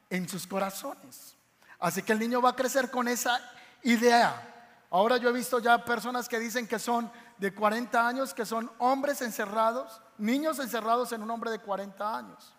en 0.09 0.29
sus 0.29 0.47
corazones. 0.47 1.35
Así 1.79 2.01
que 2.01 2.13
el 2.13 2.19
niño 2.19 2.41
va 2.41 2.51
a 2.51 2.55
crecer 2.55 2.89
con 2.89 3.09
esa 3.09 3.37
idea. 3.83 4.85
Ahora 4.89 5.17
yo 5.17 5.27
he 5.27 5.33
visto 5.33 5.59
ya 5.59 5.83
personas 5.83 6.29
que 6.29 6.39
dicen 6.39 6.65
que 6.65 6.79
son 6.79 7.11
de 7.37 7.53
40 7.53 8.07
años, 8.07 8.33
que 8.33 8.45
son 8.45 8.71
hombres 8.77 9.21
encerrados 9.21 10.01
niños 10.17 10.59
encerrados 10.59 11.11
en 11.11 11.23
un 11.23 11.31
hombre 11.31 11.51
de 11.51 11.59
40 11.59 12.17
años. 12.17 12.53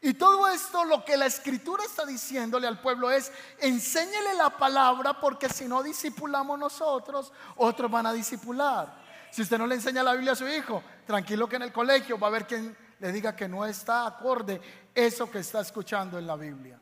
Y 0.00 0.14
todo 0.14 0.48
esto 0.48 0.84
lo 0.84 1.04
que 1.04 1.16
la 1.16 1.26
escritura 1.26 1.84
está 1.84 2.04
diciéndole 2.04 2.68
al 2.68 2.80
pueblo 2.80 3.10
es, 3.10 3.32
enséñele 3.58 4.34
la 4.34 4.50
palabra 4.50 5.20
porque 5.20 5.48
si 5.48 5.66
no 5.66 5.82
disipulamos 5.82 6.56
nosotros, 6.56 7.32
otros 7.56 7.90
van 7.90 8.06
a 8.06 8.12
disipular. 8.12 9.00
Si 9.30 9.42
usted 9.42 9.58
no 9.58 9.66
le 9.66 9.76
enseña 9.76 10.02
la 10.02 10.12
Biblia 10.12 10.32
a 10.32 10.36
su 10.36 10.46
hijo, 10.46 10.82
tranquilo 11.06 11.48
que 11.48 11.56
en 11.56 11.62
el 11.62 11.72
colegio 11.72 12.18
va 12.18 12.26
a 12.26 12.30
haber 12.30 12.46
quien 12.46 12.76
le 13.02 13.10
diga 13.10 13.34
que 13.34 13.48
no 13.48 13.64
está 13.64 14.06
acorde 14.06 14.60
eso 14.94 15.28
que 15.28 15.40
está 15.40 15.60
escuchando 15.60 16.20
en 16.20 16.26
la 16.26 16.36
Biblia. 16.36 16.78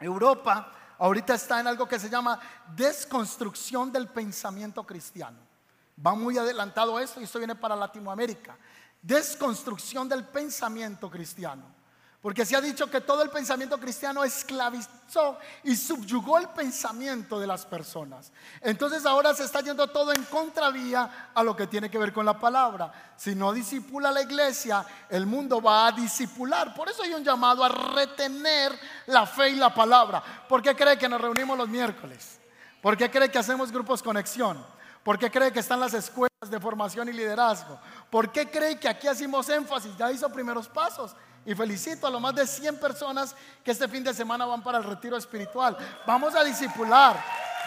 Europa 0.00 0.72
ahorita 0.98 1.34
está 1.34 1.60
en 1.60 1.68
algo 1.68 1.86
que 1.86 2.00
se 2.00 2.10
llama 2.10 2.40
desconstrucción 2.74 3.92
del 3.92 4.08
pensamiento 4.08 4.82
cristiano. 4.82 5.38
Va 6.04 6.16
muy 6.16 6.38
adelantado 6.38 6.98
esto 6.98 7.20
y 7.20 7.24
esto 7.24 7.38
viene 7.38 7.54
para 7.54 7.76
Latinoamérica. 7.76 8.58
Desconstrucción 9.00 10.08
del 10.08 10.24
pensamiento 10.24 11.08
cristiano. 11.08 11.66
Porque 12.22 12.46
se 12.46 12.54
ha 12.54 12.60
dicho 12.60 12.88
que 12.88 13.00
todo 13.00 13.20
el 13.24 13.30
pensamiento 13.30 13.80
cristiano 13.80 14.22
esclavizó 14.22 15.38
y 15.64 15.74
subyugó 15.74 16.38
el 16.38 16.48
pensamiento 16.50 17.40
de 17.40 17.48
las 17.48 17.66
personas. 17.66 18.30
Entonces 18.60 19.04
ahora 19.04 19.34
se 19.34 19.42
está 19.42 19.60
yendo 19.60 19.88
todo 19.88 20.12
en 20.12 20.22
contravía 20.26 21.32
a 21.34 21.42
lo 21.42 21.56
que 21.56 21.66
tiene 21.66 21.90
que 21.90 21.98
ver 21.98 22.12
con 22.12 22.24
la 22.24 22.38
palabra. 22.38 23.14
Si 23.16 23.34
no 23.34 23.52
disipula 23.52 24.12
la 24.12 24.22
iglesia, 24.22 24.86
el 25.08 25.26
mundo 25.26 25.60
va 25.60 25.88
a 25.88 25.92
disipular. 25.92 26.72
Por 26.74 26.88
eso 26.88 27.02
hay 27.02 27.12
un 27.12 27.24
llamado 27.24 27.64
a 27.64 27.68
retener 27.68 28.78
la 29.06 29.26
fe 29.26 29.50
y 29.50 29.56
la 29.56 29.74
palabra. 29.74 30.22
¿Por 30.48 30.62
qué 30.62 30.76
cree 30.76 30.96
que 30.96 31.08
nos 31.08 31.20
reunimos 31.20 31.58
los 31.58 31.68
miércoles? 31.68 32.38
¿Por 32.80 32.96
qué 32.96 33.10
cree 33.10 33.32
que 33.32 33.38
hacemos 33.38 33.72
grupos 33.72 34.00
conexión? 34.00 34.64
¿Por 35.02 35.18
qué 35.18 35.28
cree 35.28 35.52
que 35.52 35.58
están 35.58 35.80
las 35.80 35.94
escuelas 35.94 36.48
de 36.48 36.60
formación 36.60 37.08
y 37.08 37.12
liderazgo? 37.12 37.80
¿Por 38.08 38.30
qué 38.30 38.48
cree 38.48 38.78
que 38.78 38.88
aquí 38.88 39.08
hacemos 39.08 39.48
énfasis? 39.48 39.96
Ya 39.96 40.12
hizo 40.12 40.28
primeros 40.30 40.68
pasos. 40.68 41.16
Y 41.44 41.54
felicito 41.54 42.06
a 42.06 42.10
los 42.10 42.20
más 42.20 42.34
de 42.34 42.46
100 42.46 42.78
personas 42.78 43.34
que 43.64 43.72
este 43.72 43.88
fin 43.88 44.04
de 44.04 44.14
semana 44.14 44.46
van 44.46 44.62
para 44.62 44.78
el 44.78 44.84
retiro 44.84 45.16
espiritual. 45.16 45.76
Vamos 46.06 46.34
a 46.34 46.44
discipular, 46.44 47.22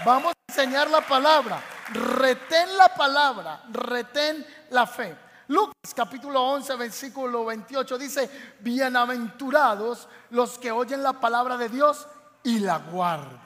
vamos 0.06 0.34
a 0.34 0.52
enseñar 0.52 0.90
la 0.90 1.02
palabra. 1.02 1.62
Retén 1.90 2.78
la 2.78 2.88
palabra, 2.90 3.64
retén 3.72 4.46
la 4.70 4.88
fe. 4.88 5.16
Lucas 5.48 5.94
capítulo 5.96 6.42
11, 6.42 6.76
versículo 6.76 7.46
28 7.46 7.98
dice, 7.98 8.56
bienaventurados 8.62 10.08
los 10.32 10.58
que 10.58 10.72
oyen 10.72 11.04
la 11.04 11.14
palabra 11.14 11.58
de 11.58 11.70
Dios 11.70 12.08
y 12.44 12.60
la 12.60 12.80
guardan. 12.80 13.42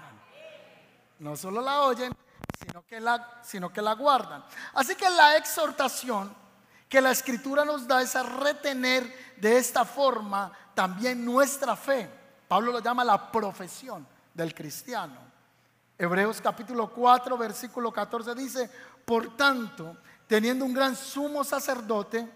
No 1.20 1.36
solo 1.36 1.60
la 1.62 1.82
oyen, 1.82 2.13
sino 2.62 2.86
que 2.86 3.00
la, 3.02 3.42
sino 3.44 3.74
que 3.74 3.82
la 3.82 3.94
guardan. 3.94 4.46
Así 4.76 4.96
que 4.96 5.10
la 5.10 5.36
exhortación 5.36 6.34
que 6.89 6.99
la 6.99 7.12
escritura 7.12 7.63
nos 7.63 7.88
da 7.88 8.02
es 8.02 8.13
retener 8.41 9.36
de 9.38 9.58
esta 9.58 9.86
forma 9.86 10.52
también 10.73 11.23
nuestra 11.23 11.75
fe. 11.75 12.10
Pablo 12.47 12.71
lo 12.71 12.80
llama 12.80 13.06
la 13.06 13.32
profesión 13.32 14.06
del 14.34 14.56
cristiano. 14.56 15.30
Hebreos 15.97 16.41
capítulo 16.41 16.89
4, 16.89 17.38
versículo 17.38 17.91
14 17.91 18.34
dice, 18.34 18.69
por 19.06 19.38
tanto, 19.38 19.97
teniendo 20.28 20.65
un 20.65 20.73
gran 20.73 20.95
sumo 20.95 21.43
sacerdote 21.43 22.28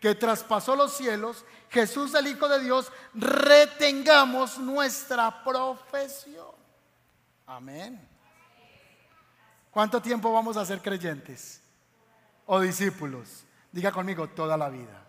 que 0.00 0.14
traspasó 0.14 0.76
los 0.76 0.96
cielos, 0.96 1.44
Jesús 1.68 2.14
el 2.14 2.28
Hijo 2.28 2.48
de 2.48 2.60
Dios, 2.60 2.92
retengamos 3.14 4.58
nuestra 4.58 5.42
profesión. 5.42 6.54
Amén. 7.46 8.06
¿Cuánto 9.72 10.00
tiempo 10.00 10.32
vamos 10.32 10.56
a 10.56 10.64
ser 10.64 10.80
creyentes 10.80 11.60
o 12.46 12.60
discípulos? 12.60 13.44
Diga 13.70 13.92
conmigo, 13.92 14.28
toda 14.28 14.56
la 14.56 14.68
vida. 14.68 15.04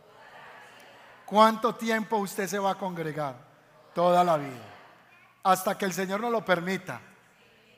¿Cuánto 1.26 1.76
tiempo 1.76 2.18
usted 2.18 2.48
se 2.48 2.60
va 2.60 2.72
a 2.72 2.78
congregar? 2.78 3.36
Toda 3.94 4.24
la 4.24 4.38
vida. 4.38 4.66
Hasta 5.44 5.78
que 5.78 5.86
el 5.86 5.94
Señor 5.94 6.20
nos 6.20 6.32
lo 6.32 6.44
permita. 6.44 7.00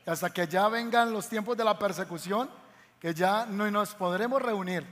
Hasta 0.05 0.31
que 0.31 0.47
ya 0.47 0.67
vengan 0.69 1.11
los 1.11 1.27
tiempos 1.27 1.55
de 1.57 1.63
la 1.63 1.77
persecución, 1.77 2.49
que 2.99 3.13
ya 3.13 3.45
no 3.45 3.69
nos 3.69 3.93
podremos 3.93 4.41
reunir, 4.41 4.85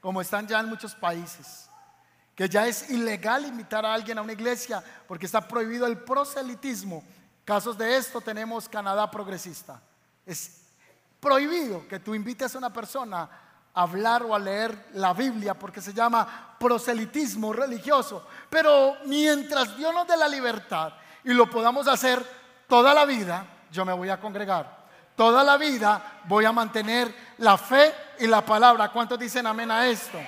como 0.00 0.20
están 0.20 0.46
ya 0.46 0.60
en 0.60 0.68
muchos 0.68 0.94
países. 0.94 1.68
Que 2.34 2.48
ya 2.48 2.66
es 2.66 2.88
ilegal 2.88 3.44
invitar 3.46 3.84
a 3.84 3.92
alguien 3.92 4.16
a 4.18 4.22
una 4.22 4.32
iglesia 4.32 4.82
porque 5.06 5.26
está 5.26 5.46
prohibido 5.46 5.86
el 5.86 5.98
proselitismo. 5.98 7.02
Casos 7.44 7.76
de 7.76 7.96
esto 7.96 8.20
tenemos 8.20 8.68
Canadá 8.68 9.10
progresista. 9.10 9.82
Es 10.24 10.62
prohibido 11.18 11.86
que 11.88 11.98
tú 11.98 12.14
invites 12.14 12.54
a 12.54 12.58
una 12.58 12.72
persona 12.72 13.28
hablar 13.78 14.24
o 14.24 14.34
a 14.34 14.38
leer 14.40 14.88
la 14.94 15.12
Biblia 15.12 15.54
porque 15.54 15.80
se 15.80 15.94
llama 15.94 16.56
proselitismo 16.58 17.52
religioso. 17.52 18.26
Pero 18.50 18.96
mientras 19.06 19.76
Dios 19.76 19.94
nos 19.94 20.06
dé 20.06 20.16
la 20.16 20.26
libertad 20.26 20.92
y 21.22 21.32
lo 21.32 21.48
podamos 21.48 21.86
hacer 21.86 22.24
toda 22.66 22.92
la 22.92 23.04
vida, 23.04 23.46
yo 23.70 23.84
me 23.84 23.92
voy 23.92 24.08
a 24.08 24.18
congregar. 24.20 24.78
Toda 25.14 25.44
la 25.44 25.56
vida 25.56 26.20
voy 26.24 26.44
a 26.44 26.50
mantener 26.50 27.14
la 27.38 27.56
fe 27.56 27.94
y 28.18 28.26
la 28.26 28.44
palabra. 28.44 28.90
¿Cuántos 28.90 29.16
dicen 29.16 29.46
amén 29.46 29.70
a 29.70 29.86
esto? 29.86 30.18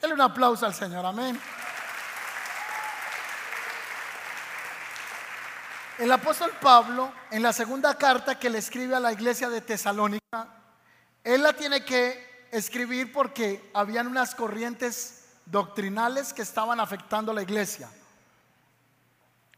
Dale 0.00 0.14
un 0.14 0.20
aplauso 0.20 0.66
al 0.66 0.74
Señor, 0.74 1.04
amén. 1.04 1.40
El 5.98 6.12
apóstol 6.12 6.52
Pablo, 6.60 7.10
en 7.30 7.42
la 7.42 7.52
segunda 7.52 7.96
carta 7.96 8.38
que 8.38 8.50
le 8.50 8.58
escribe 8.58 8.94
a 8.94 9.00
la 9.00 9.12
iglesia 9.12 9.48
de 9.48 9.62
Tesalónica, 9.62 10.46
él 11.24 11.42
la 11.42 11.52
tiene 11.54 11.84
que 11.84 12.25
escribir 12.50 13.12
porque 13.12 13.70
habían 13.74 14.06
unas 14.06 14.34
corrientes 14.34 15.24
doctrinales 15.46 16.32
que 16.32 16.42
estaban 16.42 16.80
afectando 16.80 17.32
a 17.32 17.34
la 17.34 17.42
iglesia. 17.42 17.88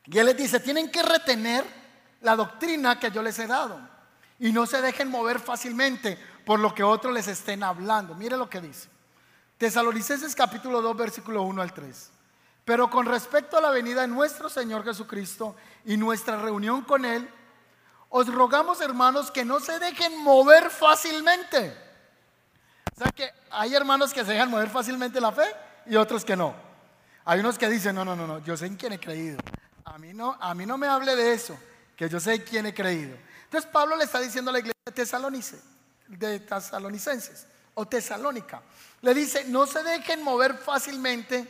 Y 0.04 0.18
él 0.18 0.26
les 0.26 0.36
dice, 0.36 0.60
tienen 0.60 0.90
que 0.90 1.02
retener 1.02 1.64
la 2.20 2.36
doctrina 2.36 2.98
que 2.98 3.10
yo 3.10 3.22
les 3.22 3.38
he 3.38 3.46
dado 3.46 3.80
y 4.38 4.52
no 4.52 4.66
se 4.66 4.80
dejen 4.80 5.10
mover 5.10 5.40
fácilmente 5.40 6.18
por 6.44 6.60
lo 6.60 6.74
que 6.74 6.82
otros 6.82 7.12
les 7.12 7.28
estén 7.28 7.62
hablando. 7.62 8.14
Mire 8.14 8.36
lo 8.36 8.48
que 8.48 8.60
dice. 8.60 8.88
Tesalonicenses 9.58 10.34
capítulo 10.34 10.80
2 10.80 10.96
versículo 10.96 11.42
1 11.42 11.62
al 11.62 11.72
3. 11.72 12.10
Pero 12.64 12.90
con 12.90 13.06
respecto 13.06 13.56
a 13.56 13.60
la 13.60 13.70
venida 13.70 14.02
de 14.02 14.08
nuestro 14.08 14.48
Señor 14.48 14.84
Jesucristo 14.84 15.56
y 15.84 15.96
nuestra 15.96 16.36
reunión 16.36 16.82
con 16.82 17.04
Él, 17.04 17.28
os 18.10 18.32
rogamos 18.32 18.80
hermanos 18.80 19.30
que 19.30 19.44
no 19.44 19.60
se 19.60 19.78
dejen 19.78 20.22
mover 20.22 20.70
fácilmente 20.70 21.87
o 22.98 23.00
sea 23.00 23.12
que 23.12 23.32
hay 23.52 23.76
hermanos 23.76 24.12
que 24.12 24.24
se 24.24 24.32
dejan 24.32 24.50
mover 24.50 24.68
fácilmente 24.68 25.20
la 25.20 25.30
fe 25.30 25.44
y 25.86 25.94
otros 25.94 26.24
que 26.24 26.34
no. 26.34 26.52
Hay 27.24 27.38
unos 27.38 27.56
que 27.56 27.68
dicen, 27.68 27.94
no, 27.94 28.04
no, 28.04 28.16
no, 28.16 28.26
no, 28.26 28.40
yo 28.40 28.56
sé 28.56 28.66
en 28.66 28.74
quién 28.74 28.92
he 28.92 28.98
creído. 28.98 29.38
A 29.84 29.98
mí 29.98 30.12
no, 30.12 30.36
a 30.40 30.52
mí 30.52 30.66
no 30.66 30.76
me 30.76 30.88
hable 30.88 31.14
de 31.14 31.32
eso, 31.32 31.56
que 31.96 32.08
yo 32.08 32.18
sé 32.18 32.34
en 32.34 32.42
quién 32.42 32.66
he 32.66 32.74
creído. 32.74 33.16
Entonces 33.44 33.70
Pablo 33.70 33.94
le 33.94 34.02
está 34.02 34.18
diciendo 34.18 34.50
a 34.50 34.52
la 34.52 34.58
iglesia 34.58 34.80
de, 34.84 34.90
Tesalonice, 34.90 35.60
de 36.08 36.40
Tesalonicenses 36.40 37.46
o 37.74 37.86
Tesalónica. 37.86 38.62
Le 39.02 39.14
dice, 39.14 39.44
no 39.44 39.68
se 39.68 39.84
dejen 39.84 40.24
mover 40.24 40.54
fácilmente 40.54 41.46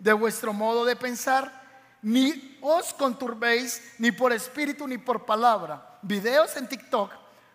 de 0.00 0.12
vuestro 0.12 0.52
modo 0.52 0.84
de 0.84 0.96
pensar, 0.96 1.62
ni 2.02 2.58
os 2.60 2.92
conturbéis, 2.92 3.94
ni 3.98 4.10
por 4.10 4.32
espíritu, 4.32 4.88
ni 4.88 4.98
por 4.98 5.24
palabra. 5.24 6.00
Videos 6.02 6.56
en 6.56 6.68
TikTok, 6.68 7.12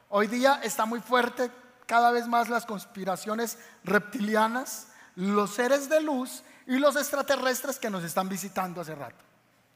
hoy 0.08 0.28
día 0.28 0.62
está 0.64 0.86
muy 0.86 1.02
fuerte 1.02 1.52
cada 1.86 2.12
vez 2.12 2.28
más 2.28 2.50
las 2.50 2.66
conspiraciones 2.66 3.58
reptilianas, 3.84 4.88
los 5.16 5.52
seres 5.52 5.90
de 5.90 6.02
luz 6.02 6.44
y 6.68 6.78
los 6.78 6.96
extraterrestres 6.96 7.80
que 7.80 7.90
nos 7.90 8.04
están 8.04 8.30
visitando 8.30 8.82
hace 8.82 8.96
rato. 8.96 9.24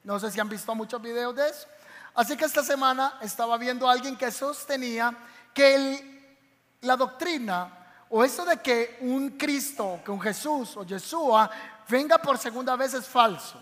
No 0.03 0.19
sé 0.19 0.31
si 0.31 0.39
han 0.39 0.49
visto 0.49 0.73
muchos 0.73 1.01
videos 1.01 1.35
de 1.35 1.49
eso. 1.49 1.67
Así 2.15 2.35
que 2.37 2.45
esta 2.45 2.63
semana 2.63 3.19
estaba 3.21 3.57
viendo 3.57 3.87
a 3.87 3.91
alguien 3.91 4.15
que 4.15 4.31
sostenía 4.31 5.15
que 5.53 6.37
la 6.81 6.95
doctrina 6.95 8.05
o 8.09 8.23
eso 8.23 8.45
de 8.45 8.57
que 8.57 8.97
un 9.01 9.31
Cristo, 9.31 9.99
que 10.03 10.11
un 10.11 10.21
Jesús 10.21 10.77
o 10.77 10.83
Yeshua 10.83 11.49
venga 11.89 12.17
por 12.17 12.37
segunda 12.37 12.75
vez 12.75 12.93
es 12.93 13.07
falso. 13.07 13.61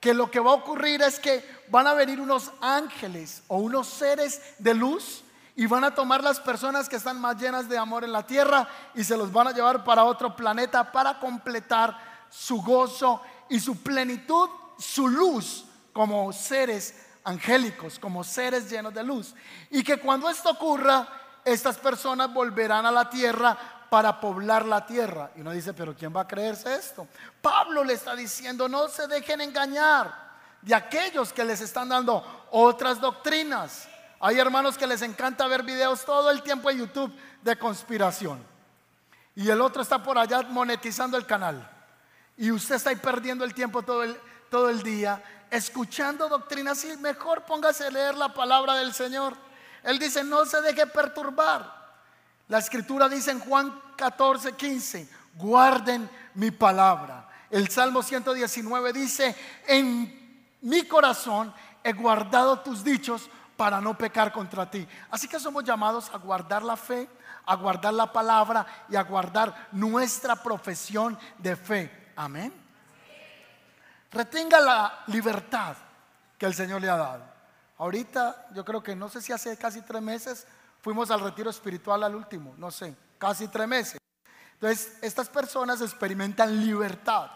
Que 0.00 0.14
lo 0.14 0.30
que 0.30 0.40
va 0.40 0.52
a 0.52 0.54
ocurrir 0.54 1.02
es 1.02 1.18
que 1.18 1.64
van 1.68 1.86
a 1.86 1.94
venir 1.94 2.20
unos 2.20 2.52
ángeles 2.60 3.42
o 3.48 3.58
unos 3.58 3.88
seres 3.88 4.40
de 4.58 4.72
luz 4.72 5.24
y 5.56 5.66
van 5.66 5.84
a 5.84 5.94
tomar 5.94 6.22
las 6.22 6.38
personas 6.38 6.86
que 6.86 6.96
están 6.96 7.18
más 7.18 7.40
llenas 7.40 7.66
de 7.66 7.78
amor 7.78 8.04
en 8.04 8.12
la 8.12 8.26
tierra 8.26 8.68
y 8.94 9.02
se 9.02 9.16
los 9.16 9.32
van 9.32 9.48
a 9.48 9.52
llevar 9.52 9.82
para 9.82 10.04
otro 10.04 10.36
planeta 10.36 10.92
para 10.92 11.18
completar 11.18 11.98
su 12.28 12.60
gozo 12.62 13.22
y 13.48 13.58
su 13.58 13.82
plenitud, 13.82 14.50
su 14.78 15.08
luz 15.08 15.64
como 15.94 16.30
seres 16.34 17.06
angélicos, 17.24 17.98
como 17.98 18.22
seres 18.22 18.68
llenos 18.68 18.92
de 18.92 19.02
luz. 19.02 19.34
Y 19.70 19.82
que 19.82 19.98
cuando 19.98 20.28
esto 20.28 20.50
ocurra, 20.50 21.08
estas 21.42 21.78
personas 21.78 22.32
volverán 22.34 22.84
a 22.84 22.92
la 22.92 23.08
tierra 23.08 23.56
para 23.88 24.20
poblar 24.20 24.66
la 24.66 24.84
tierra. 24.84 25.30
Y 25.36 25.40
uno 25.40 25.52
dice, 25.52 25.72
pero 25.72 25.96
¿quién 25.96 26.14
va 26.14 26.22
a 26.22 26.28
creerse 26.28 26.74
esto? 26.74 27.08
Pablo 27.40 27.82
le 27.82 27.94
está 27.94 28.14
diciendo, 28.14 28.68
no 28.68 28.88
se 28.88 29.06
dejen 29.06 29.40
engañar 29.40 30.26
de 30.60 30.74
aquellos 30.74 31.32
que 31.32 31.44
les 31.44 31.62
están 31.62 31.88
dando 31.88 32.46
otras 32.50 33.00
doctrinas 33.00 33.88
hay 34.26 34.40
hermanos 34.40 34.76
que 34.76 34.88
les 34.88 35.02
encanta 35.02 35.46
ver 35.46 35.62
videos 35.62 36.04
todo 36.04 36.32
el 36.32 36.42
tiempo 36.42 36.68
en 36.68 36.78
YouTube 36.78 37.14
de 37.42 37.56
conspiración. 37.56 38.44
Y 39.36 39.48
el 39.48 39.60
otro 39.60 39.82
está 39.82 40.02
por 40.02 40.18
allá 40.18 40.42
monetizando 40.42 41.16
el 41.16 41.24
canal. 41.24 41.70
Y 42.36 42.50
usted 42.50 42.74
está 42.74 42.90
ahí 42.90 42.96
perdiendo 42.96 43.44
el 43.44 43.54
tiempo 43.54 43.82
todo 43.82 44.02
el, 44.02 44.18
todo 44.50 44.68
el 44.68 44.82
día 44.82 45.22
escuchando 45.48 46.28
doctrinas 46.28 46.84
y 46.84 46.96
mejor 46.96 47.44
póngase 47.44 47.86
a 47.86 47.90
leer 47.90 48.16
la 48.16 48.34
palabra 48.34 48.74
del 48.74 48.92
Señor. 48.92 49.36
Él 49.84 49.96
dice, 50.00 50.24
no 50.24 50.44
se 50.44 50.60
deje 50.60 50.88
perturbar. 50.88 51.94
La 52.48 52.58
escritura 52.58 53.08
dice 53.08 53.30
en 53.30 53.38
Juan 53.38 53.80
14, 53.94 54.54
15, 54.54 55.08
guarden 55.36 56.10
mi 56.34 56.50
palabra. 56.50 57.28
El 57.48 57.68
Salmo 57.68 58.02
119 58.02 58.92
dice, 58.92 59.36
en 59.68 60.50
mi 60.62 60.82
corazón 60.82 61.54
he 61.84 61.92
guardado 61.92 62.58
tus 62.58 62.82
dichos 62.82 63.30
para 63.56 63.80
no 63.80 63.96
pecar 63.96 64.32
contra 64.32 64.70
ti. 64.70 64.86
Así 65.10 65.28
que 65.28 65.40
somos 65.40 65.64
llamados 65.64 66.10
a 66.12 66.18
guardar 66.18 66.62
la 66.62 66.76
fe, 66.76 67.08
a 67.46 67.56
guardar 67.56 67.94
la 67.94 68.12
palabra 68.12 68.66
y 68.88 68.96
a 68.96 69.02
guardar 69.02 69.68
nuestra 69.72 70.36
profesión 70.36 71.18
de 71.38 71.56
fe. 71.56 72.12
Amén. 72.16 72.52
Retenga 74.12 74.60
la 74.60 75.04
libertad 75.08 75.76
que 76.38 76.46
el 76.46 76.54
Señor 76.54 76.80
le 76.80 76.88
ha 76.88 76.96
dado. 76.96 77.24
Ahorita 77.78 78.48
yo 78.54 78.64
creo 78.64 78.82
que 78.82 78.96
no 78.96 79.08
sé 79.08 79.20
si 79.20 79.32
hace 79.32 79.56
casi 79.56 79.82
tres 79.82 80.00
meses 80.00 80.46
fuimos 80.80 81.10
al 81.10 81.20
retiro 81.20 81.50
espiritual 81.50 82.02
al 82.02 82.14
último, 82.14 82.54
no 82.56 82.70
sé, 82.70 82.94
casi 83.18 83.48
tres 83.48 83.68
meses. 83.68 84.00
Entonces, 84.54 84.96
estas 85.02 85.28
personas 85.28 85.82
experimentan 85.82 86.64
libertad. 86.64 87.30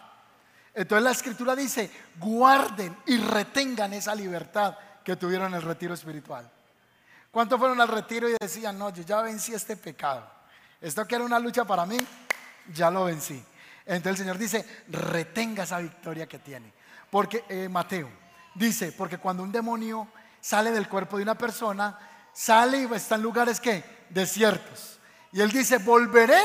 Entonces 0.73 1.05
la 1.05 1.11
escritura 1.11 1.57
dice, 1.57 1.91
guarden 2.19 2.97
y 3.07 3.19
retengan 3.19 3.93
esa 3.93 4.15
libertad 4.15 4.77
que 5.05 5.17
tuvieron 5.17 5.55
el 5.55 5.63
retiro 5.63 5.95
espiritual. 5.95 6.51
¿Cuántos 7.31 7.59
fueron 7.59 7.81
al 7.81 7.89
retiro 7.89 8.29
y 8.29 8.35
decían, 8.41 8.79
no, 8.79 8.91
yo 8.91 9.03
ya 9.03 9.23
vencí 9.23 9.55
este 9.55 9.77
pecado? 9.77 10.29
Esto 10.81 11.07
que 11.07 11.15
era 11.15 11.25
una 11.25 11.39
lucha 11.39 11.65
para 11.65 11.87
mí, 11.87 11.99
ya 12.73 12.91
lo 12.91 13.05
vencí. 13.05 13.43
Entonces 13.87 14.11
el 14.11 14.17
Señor 14.17 14.39
dice, 14.39 14.85
retenga 14.89 15.65
esa 15.65 15.79
victoria 15.79 16.27
que 16.27 16.39
tiene. 16.39 16.73
Porque 17.11 17.45
eh, 17.49 17.69
Mateo 17.69 18.09
dice, 18.55 18.93
porque 18.93 19.19
cuando 19.19 19.43
un 19.43 19.53
demonio 19.53 20.09
sale 20.41 20.71
del 20.71 20.89
cuerpo 20.89 21.17
de 21.17 21.23
una 21.23 21.37
persona, 21.37 21.99
sale 22.33 22.79
y 22.79 22.95
está 22.95 23.15
en 23.15 23.23
lugares 23.23 23.61
que 23.61 23.85
desiertos. 24.09 24.99
Y 25.33 25.41
él 25.41 25.51
dice, 25.51 25.79
volveré 25.79 26.43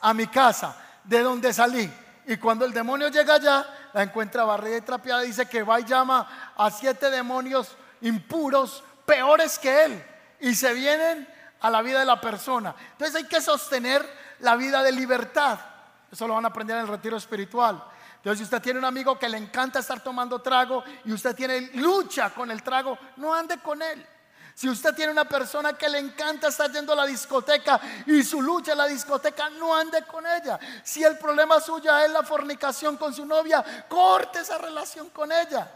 a 0.00 0.14
mi 0.14 0.26
casa, 0.26 0.76
de 1.04 1.22
donde 1.22 1.52
salí. 1.52 1.90
Y 2.26 2.36
cuando 2.36 2.64
el 2.64 2.72
demonio 2.72 3.08
llega 3.08 3.34
allá, 3.34 3.66
la 3.92 4.02
encuentra 4.02 4.44
barrida 4.44 4.76
y 4.76 4.82
trapeada, 4.82 5.22
dice 5.22 5.46
que 5.46 5.62
va 5.62 5.80
y 5.80 5.84
llama 5.84 6.52
a 6.56 6.70
siete 6.70 7.10
demonios 7.10 7.76
impuros, 8.00 8.82
peores 9.04 9.58
que 9.58 9.84
él, 9.84 10.04
y 10.40 10.54
se 10.54 10.72
vienen 10.74 11.28
a 11.60 11.70
la 11.70 11.82
vida 11.82 12.00
de 12.00 12.04
la 12.04 12.20
persona. 12.20 12.74
Entonces 12.92 13.16
hay 13.16 13.24
que 13.24 13.40
sostener 13.40 14.04
la 14.40 14.56
vida 14.56 14.82
de 14.82 14.92
libertad. 14.92 15.58
Eso 16.10 16.26
lo 16.26 16.34
van 16.34 16.44
a 16.44 16.48
aprender 16.48 16.76
en 16.76 16.82
el 16.82 16.88
retiro 16.88 17.16
espiritual. 17.16 17.82
Entonces, 18.16 18.38
si 18.38 18.44
usted 18.44 18.60
tiene 18.60 18.78
un 18.78 18.84
amigo 18.84 19.18
que 19.18 19.28
le 19.28 19.38
encanta 19.38 19.78
estar 19.78 20.00
tomando 20.00 20.40
trago 20.40 20.82
y 21.04 21.12
usted 21.12 21.34
tiene 21.36 21.70
lucha 21.74 22.30
con 22.30 22.50
el 22.50 22.62
trago, 22.62 22.98
no 23.16 23.32
ande 23.32 23.58
con 23.58 23.80
él. 23.80 24.04
Si 24.58 24.68
usted 24.68 24.92
tiene 24.92 25.12
una 25.12 25.24
persona 25.24 25.74
que 25.74 25.88
le 25.88 26.00
encanta 26.00 26.48
estar 26.48 26.68
yendo 26.72 26.92
a 26.92 26.96
la 26.96 27.06
discoteca 27.06 27.80
y 28.06 28.24
su 28.24 28.42
lucha 28.42 28.72
en 28.72 28.78
la 28.78 28.86
discoteca, 28.86 29.48
no 29.50 29.72
ande 29.72 30.02
con 30.02 30.26
ella. 30.26 30.58
Si 30.82 31.04
el 31.04 31.16
problema 31.16 31.60
suyo 31.60 31.96
es 31.96 32.10
la 32.10 32.24
fornicación 32.24 32.96
con 32.96 33.14
su 33.14 33.24
novia, 33.24 33.86
corte 33.88 34.40
esa 34.40 34.58
relación 34.58 35.10
con 35.10 35.30
ella. 35.30 35.70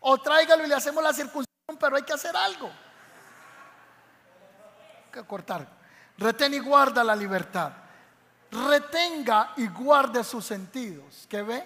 O 0.00 0.18
tráigalo 0.18 0.64
y 0.64 0.66
le 0.66 0.74
hacemos 0.74 1.00
la 1.04 1.12
circuncisión, 1.12 1.78
pero 1.78 1.94
hay 1.94 2.02
que 2.02 2.12
hacer 2.12 2.36
algo. 2.36 2.66
Hay 4.96 5.12
que 5.12 5.22
cortar. 5.22 5.68
Retén 6.18 6.54
y 6.54 6.58
guarda 6.58 7.04
la 7.04 7.14
libertad. 7.14 7.70
Retenga 8.50 9.52
y 9.58 9.68
guarde 9.68 10.24
sus 10.24 10.44
sentidos. 10.44 11.24
Que 11.28 11.40
ve, 11.42 11.64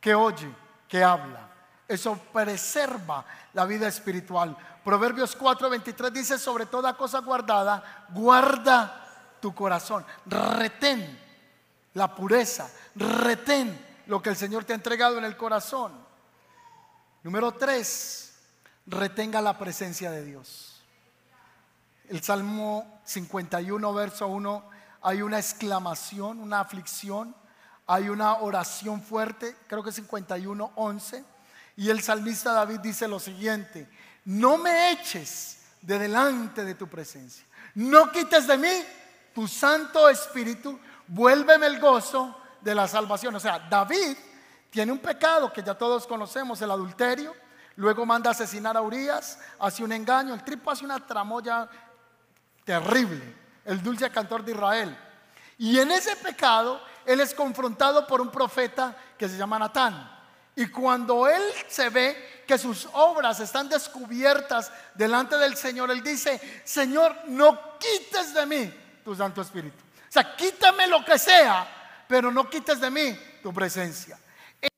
que 0.00 0.14
oye, 0.14 0.54
que 0.86 1.02
habla. 1.02 1.55
Eso 1.88 2.18
preserva 2.32 3.24
la 3.54 3.64
vida 3.64 3.86
espiritual. 3.86 4.56
Proverbios 4.84 5.38
4:23 5.38 6.10
dice, 6.10 6.38
sobre 6.38 6.66
toda 6.66 6.96
cosa 6.96 7.20
guardada, 7.20 8.06
guarda 8.10 9.36
tu 9.40 9.54
corazón, 9.54 10.04
retén 10.26 11.20
la 11.94 12.14
pureza, 12.14 12.68
retén 12.94 13.86
lo 14.06 14.20
que 14.20 14.30
el 14.30 14.36
Señor 14.36 14.64
te 14.64 14.72
ha 14.72 14.76
entregado 14.76 15.18
en 15.18 15.24
el 15.24 15.36
corazón. 15.36 15.92
Número 17.22 17.52
3, 17.52 18.34
retenga 18.86 19.40
la 19.40 19.58
presencia 19.58 20.10
de 20.10 20.24
Dios. 20.24 20.82
El 22.08 22.22
Salmo 22.22 23.00
51, 23.04 23.94
verso 23.94 24.28
1, 24.28 24.70
hay 25.02 25.22
una 25.22 25.38
exclamación, 25.38 26.40
una 26.40 26.60
aflicción, 26.60 27.34
hay 27.86 28.08
una 28.08 28.34
oración 28.34 29.02
fuerte, 29.02 29.56
creo 29.66 29.82
que 29.82 29.92
51, 29.92 30.72
11. 30.74 31.35
Y 31.76 31.90
el 31.90 32.02
salmista 32.02 32.52
David 32.52 32.80
dice 32.80 33.06
lo 33.06 33.20
siguiente, 33.20 33.88
no 34.24 34.56
me 34.56 34.92
eches 34.92 35.58
de 35.82 35.98
delante 35.98 36.64
de 36.64 36.74
tu 36.74 36.88
presencia. 36.88 37.44
No 37.74 38.10
quites 38.10 38.46
de 38.46 38.56
mí 38.56 38.84
tu 39.34 39.46
Santo 39.46 40.08
Espíritu. 40.08 40.80
Vuélveme 41.06 41.66
el 41.66 41.78
gozo 41.78 42.40
de 42.62 42.74
la 42.74 42.88
salvación. 42.88 43.34
O 43.34 43.40
sea, 43.40 43.58
David 43.58 44.16
tiene 44.70 44.90
un 44.90 44.98
pecado 44.98 45.52
que 45.52 45.62
ya 45.62 45.74
todos 45.74 46.06
conocemos, 46.06 46.60
el 46.62 46.70
adulterio. 46.70 47.34
Luego 47.76 48.06
manda 48.06 48.30
a 48.30 48.32
asesinar 48.32 48.76
a 48.76 48.80
Urias, 48.80 49.38
hace 49.58 49.84
un 49.84 49.92
engaño. 49.92 50.32
El 50.32 50.42
tripo 50.42 50.70
hace 50.70 50.84
una 50.84 51.06
tramoya 51.06 51.68
terrible. 52.64 53.36
El 53.64 53.82
dulce 53.82 54.10
cantor 54.10 54.42
de 54.44 54.52
Israel. 54.52 54.98
Y 55.58 55.78
en 55.78 55.90
ese 55.90 56.16
pecado, 56.16 56.80
él 57.04 57.20
es 57.20 57.34
confrontado 57.34 58.06
por 58.06 58.20
un 58.20 58.30
profeta 58.30 58.96
que 59.18 59.28
se 59.28 59.36
llama 59.36 59.58
Natán. 59.58 60.15
Y 60.56 60.68
cuando 60.68 61.28
él 61.28 61.42
se 61.68 61.90
ve 61.90 62.42
que 62.46 62.56
sus 62.56 62.88
obras 62.94 63.40
están 63.40 63.68
descubiertas 63.68 64.72
delante 64.94 65.36
del 65.36 65.54
Señor, 65.54 65.90
él 65.90 66.02
dice, 66.02 66.40
Señor, 66.64 67.14
no 67.26 67.78
quites 67.78 68.32
de 68.32 68.46
mí 68.46 68.74
tu 69.04 69.14
Santo 69.14 69.42
Espíritu. 69.42 69.76
O 70.08 70.12
sea, 70.12 70.34
quítame 70.34 70.86
lo 70.86 71.04
que 71.04 71.18
sea, 71.18 72.04
pero 72.08 72.32
no 72.32 72.48
quites 72.48 72.80
de 72.80 72.90
mí 72.90 73.18
tu 73.42 73.52
presencia. 73.52 74.18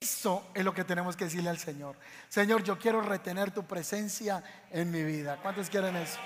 Eso 0.01 0.49
es 0.53 0.65
lo 0.65 0.75
que 0.75 0.83
tenemos 0.83 1.17
que 1.17 1.27
decirle 1.27 1.49
al 1.49 1.59
Señor. 1.59 1.95
Señor, 2.29 2.65
yo 2.65 2.77
quiero 2.77 3.01
retener 3.01 3.53
tu 3.53 3.65
presencia 3.65 4.43
en 4.73 4.91
mi 4.91 5.05
vida. 5.05 5.39
¿Cuántos 5.41 5.71
quieren 5.71 5.95
eso? 5.95 6.19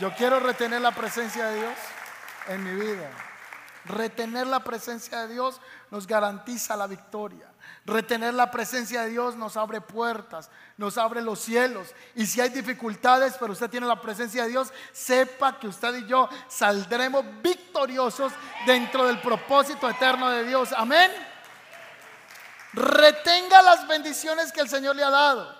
Yo 0.00 0.14
quiero 0.14 0.40
retener 0.40 0.80
la 0.80 0.92
presencia 0.92 1.48
de 1.48 1.56
Dios 1.56 1.74
en 2.48 2.64
mi 2.64 2.80
vida. 2.80 3.10
Retener 3.84 4.46
la 4.46 4.60
presencia 4.60 5.20
de 5.20 5.34
Dios 5.34 5.60
nos 5.90 6.06
garantiza 6.06 6.76
la 6.76 6.86
victoria. 6.86 7.49
Retener 7.86 8.34
la 8.34 8.50
presencia 8.50 9.02
de 9.02 9.10
Dios 9.10 9.36
nos 9.36 9.56
abre 9.56 9.80
puertas, 9.80 10.50
nos 10.76 10.98
abre 10.98 11.22
los 11.22 11.40
cielos. 11.40 11.88
Y 12.14 12.26
si 12.26 12.40
hay 12.40 12.50
dificultades, 12.50 13.36
pero 13.40 13.52
usted 13.52 13.70
tiene 13.70 13.86
la 13.86 14.00
presencia 14.00 14.44
de 14.44 14.50
Dios, 14.50 14.72
sepa 14.92 15.58
que 15.58 15.66
usted 15.66 15.94
y 15.96 16.06
yo 16.06 16.28
saldremos 16.46 17.24
victoriosos 17.42 18.32
dentro 18.66 19.06
del 19.06 19.20
propósito 19.20 19.88
eterno 19.88 20.28
de 20.30 20.44
Dios. 20.44 20.72
Amén. 20.76 21.10
Retenga 22.74 23.62
las 23.62 23.88
bendiciones 23.88 24.52
que 24.52 24.60
el 24.60 24.68
Señor 24.68 24.94
le 24.94 25.02
ha 25.02 25.10
dado. 25.10 25.58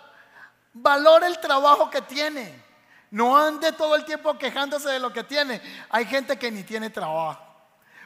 Valore 0.74 1.26
el 1.26 1.40
trabajo 1.40 1.90
que 1.90 2.02
tiene. 2.02 2.62
No 3.10 3.36
ande 3.36 3.72
todo 3.72 3.96
el 3.96 4.04
tiempo 4.04 4.38
quejándose 4.38 4.90
de 4.90 5.00
lo 5.00 5.12
que 5.12 5.24
tiene. 5.24 5.60
Hay 5.88 6.04
gente 6.04 6.38
que 6.38 6.50
ni 6.50 6.62
tiene 6.64 6.90
trabajo. 6.90 7.44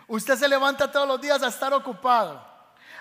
Usted 0.06 0.38
se 0.38 0.48
levanta 0.48 0.90
todos 0.90 1.08
los 1.08 1.20
días 1.20 1.42
a 1.42 1.48
estar 1.48 1.74
ocupado 1.74 2.53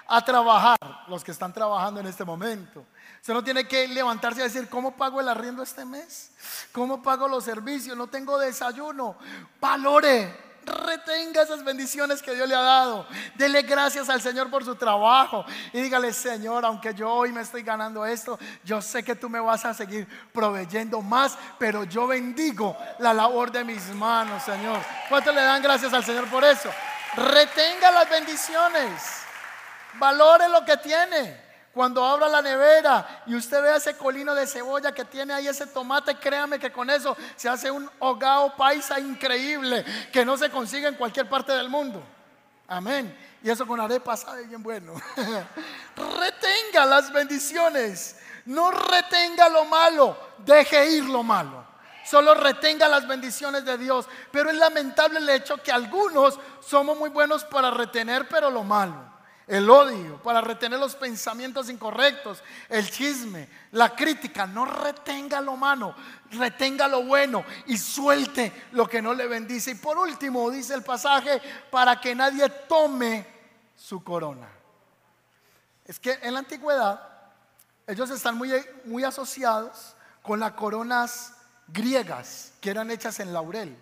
a 0.07 0.23
trabajar, 0.23 0.77
los 1.07 1.23
que 1.23 1.31
están 1.31 1.53
trabajando 1.53 1.99
en 1.99 2.07
este 2.07 2.23
momento. 2.23 2.85
Usted 3.21 3.33
no 3.33 3.43
tiene 3.43 3.67
que 3.67 3.87
levantarse 3.87 4.41
a 4.41 4.45
decir, 4.45 4.67
¿cómo 4.67 4.95
pago 4.95 5.21
el 5.21 5.29
arriendo 5.29 5.63
este 5.63 5.85
mes? 5.85 6.31
¿Cómo 6.71 7.01
pago 7.01 7.27
los 7.27 7.43
servicios? 7.45 7.95
No 7.95 8.07
tengo 8.07 8.37
desayuno. 8.37 9.15
Valore, 9.61 10.35
retenga 10.65 11.43
esas 11.43 11.63
bendiciones 11.63 12.21
que 12.21 12.35
Dios 12.35 12.47
le 12.47 12.55
ha 12.55 12.61
dado. 12.61 13.07
Dele 13.35 13.61
gracias 13.61 14.09
al 14.09 14.21
Señor 14.21 14.49
por 14.49 14.65
su 14.65 14.75
trabajo. 14.75 15.45
Y 15.71 15.81
dígale, 15.81 16.11
Señor, 16.11 16.65
aunque 16.65 16.93
yo 16.93 17.09
hoy 17.09 17.31
me 17.31 17.41
estoy 17.41 17.63
ganando 17.63 18.05
esto, 18.05 18.37
yo 18.63 18.81
sé 18.81 19.03
que 19.03 19.15
tú 19.15 19.29
me 19.29 19.39
vas 19.39 19.63
a 19.63 19.73
seguir 19.73 20.07
proveyendo 20.33 21.01
más, 21.01 21.37
pero 21.57 21.85
yo 21.85 22.07
bendigo 22.07 22.75
la 22.99 23.13
labor 23.13 23.51
de 23.51 23.63
mis 23.63 23.87
manos, 23.95 24.43
Señor. 24.43 24.79
¿Cuánto 25.07 25.31
le 25.31 25.41
dan 25.41 25.61
gracias 25.61 25.93
al 25.93 26.03
Señor 26.03 26.27
por 26.29 26.43
eso? 26.43 26.69
Retenga 27.15 27.91
las 27.91 28.09
bendiciones. 28.09 29.22
Valore 29.95 30.49
lo 30.49 30.63
que 30.65 30.77
tiene. 30.77 31.43
Cuando 31.73 32.05
abra 32.05 32.29
la 32.29 32.41
nevera 32.41 33.23
y 33.25 33.33
usted 33.33 33.59
ve 33.59 33.75
ese 33.75 33.97
colino 33.97 34.35
de 34.35 34.45
cebolla 34.45 34.91
que 34.91 35.05
tiene 35.05 35.33
ahí 35.33 35.47
ese 35.47 35.65
tomate, 35.65 36.15
créame 36.15 36.59
que 36.59 36.71
con 36.71 36.87
eso 36.87 37.17
se 37.35 37.49
hace 37.49 37.71
un 37.71 37.89
hogao 37.97 38.55
paisa 38.55 38.99
increíble 38.99 39.83
que 40.11 40.23
no 40.23 40.37
se 40.37 40.51
consigue 40.51 40.87
en 40.87 40.93
cualquier 40.93 41.27
parte 41.27 41.51
del 41.51 41.69
mundo. 41.69 42.03
Amén. 42.67 43.17
Y 43.41 43.49
eso 43.49 43.65
con 43.65 43.79
arepa 43.79 44.15
sabe 44.15 44.45
bien 44.45 44.61
bueno. 44.61 44.93
retenga 46.19 46.85
las 46.85 47.11
bendiciones. 47.11 48.17
No 48.45 48.69
retenga 48.69 49.49
lo 49.49 49.65
malo. 49.65 50.15
Deje 50.37 50.91
ir 50.91 51.05
lo 51.05 51.23
malo. 51.23 51.65
Solo 52.05 52.35
retenga 52.35 52.87
las 52.87 53.07
bendiciones 53.07 53.65
de 53.65 53.79
Dios. 53.79 54.07
Pero 54.31 54.51
es 54.51 54.57
lamentable 54.57 55.19
el 55.19 55.29
hecho 55.29 55.57
que 55.57 55.71
algunos 55.71 56.39
somos 56.61 56.97
muy 56.97 57.09
buenos 57.09 57.43
para 57.45 57.71
retener, 57.71 58.27
pero 58.29 58.51
lo 58.51 58.63
malo. 58.63 59.12
El 59.47 59.69
odio, 59.69 60.21
para 60.23 60.41
retener 60.41 60.79
los 60.79 60.95
pensamientos 60.95 61.69
incorrectos, 61.69 62.41
el 62.69 62.89
chisme, 62.89 63.49
la 63.71 63.93
crítica. 63.95 64.47
No 64.47 64.65
retenga 64.65 65.41
lo 65.41 65.57
malo, 65.57 65.95
retenga 66.31 66.87
lo 66.87 67.03
bueno 67.03 67.43
y 67.65 67.77
suelte 67.77 68.67
lo 68.71 68.87
que 68.87 69.01
no 69.01 69.13
le 69.13 69.27
bendice. 69.27 69.71
Y 69.71 69.75
por 69.75 69.97
último, 69.97 70.49
dice 70.49 70.73
el 70.73 70.83
pasaje, 70.83 71.41
para 71.69 71.99
que 71.99 72.15
nadie 72.15 72.47
tome 72.67 73.27
su 73.75 74.03
corona. 74.03 74.49
Es 75.85 75.99
que 75.99 76.17
en 76.21 76.33
la 76.33 76.39
antigüedad 76.39 77.01
ellos 77.85 78.09
están 78.09 78.37
muy, 78.37 78.53
muy 78.85 79.03
asociados 79.03 79.95
con 80.21 80.39
las 80.39 80.53
coronas 80.53 81.33
griegas 81.67 82.53
que 82.61 82.69
eran 82.69 82.91
hechas 82.91 83.19
en 83.19 83.33
laurel 83.33 83.77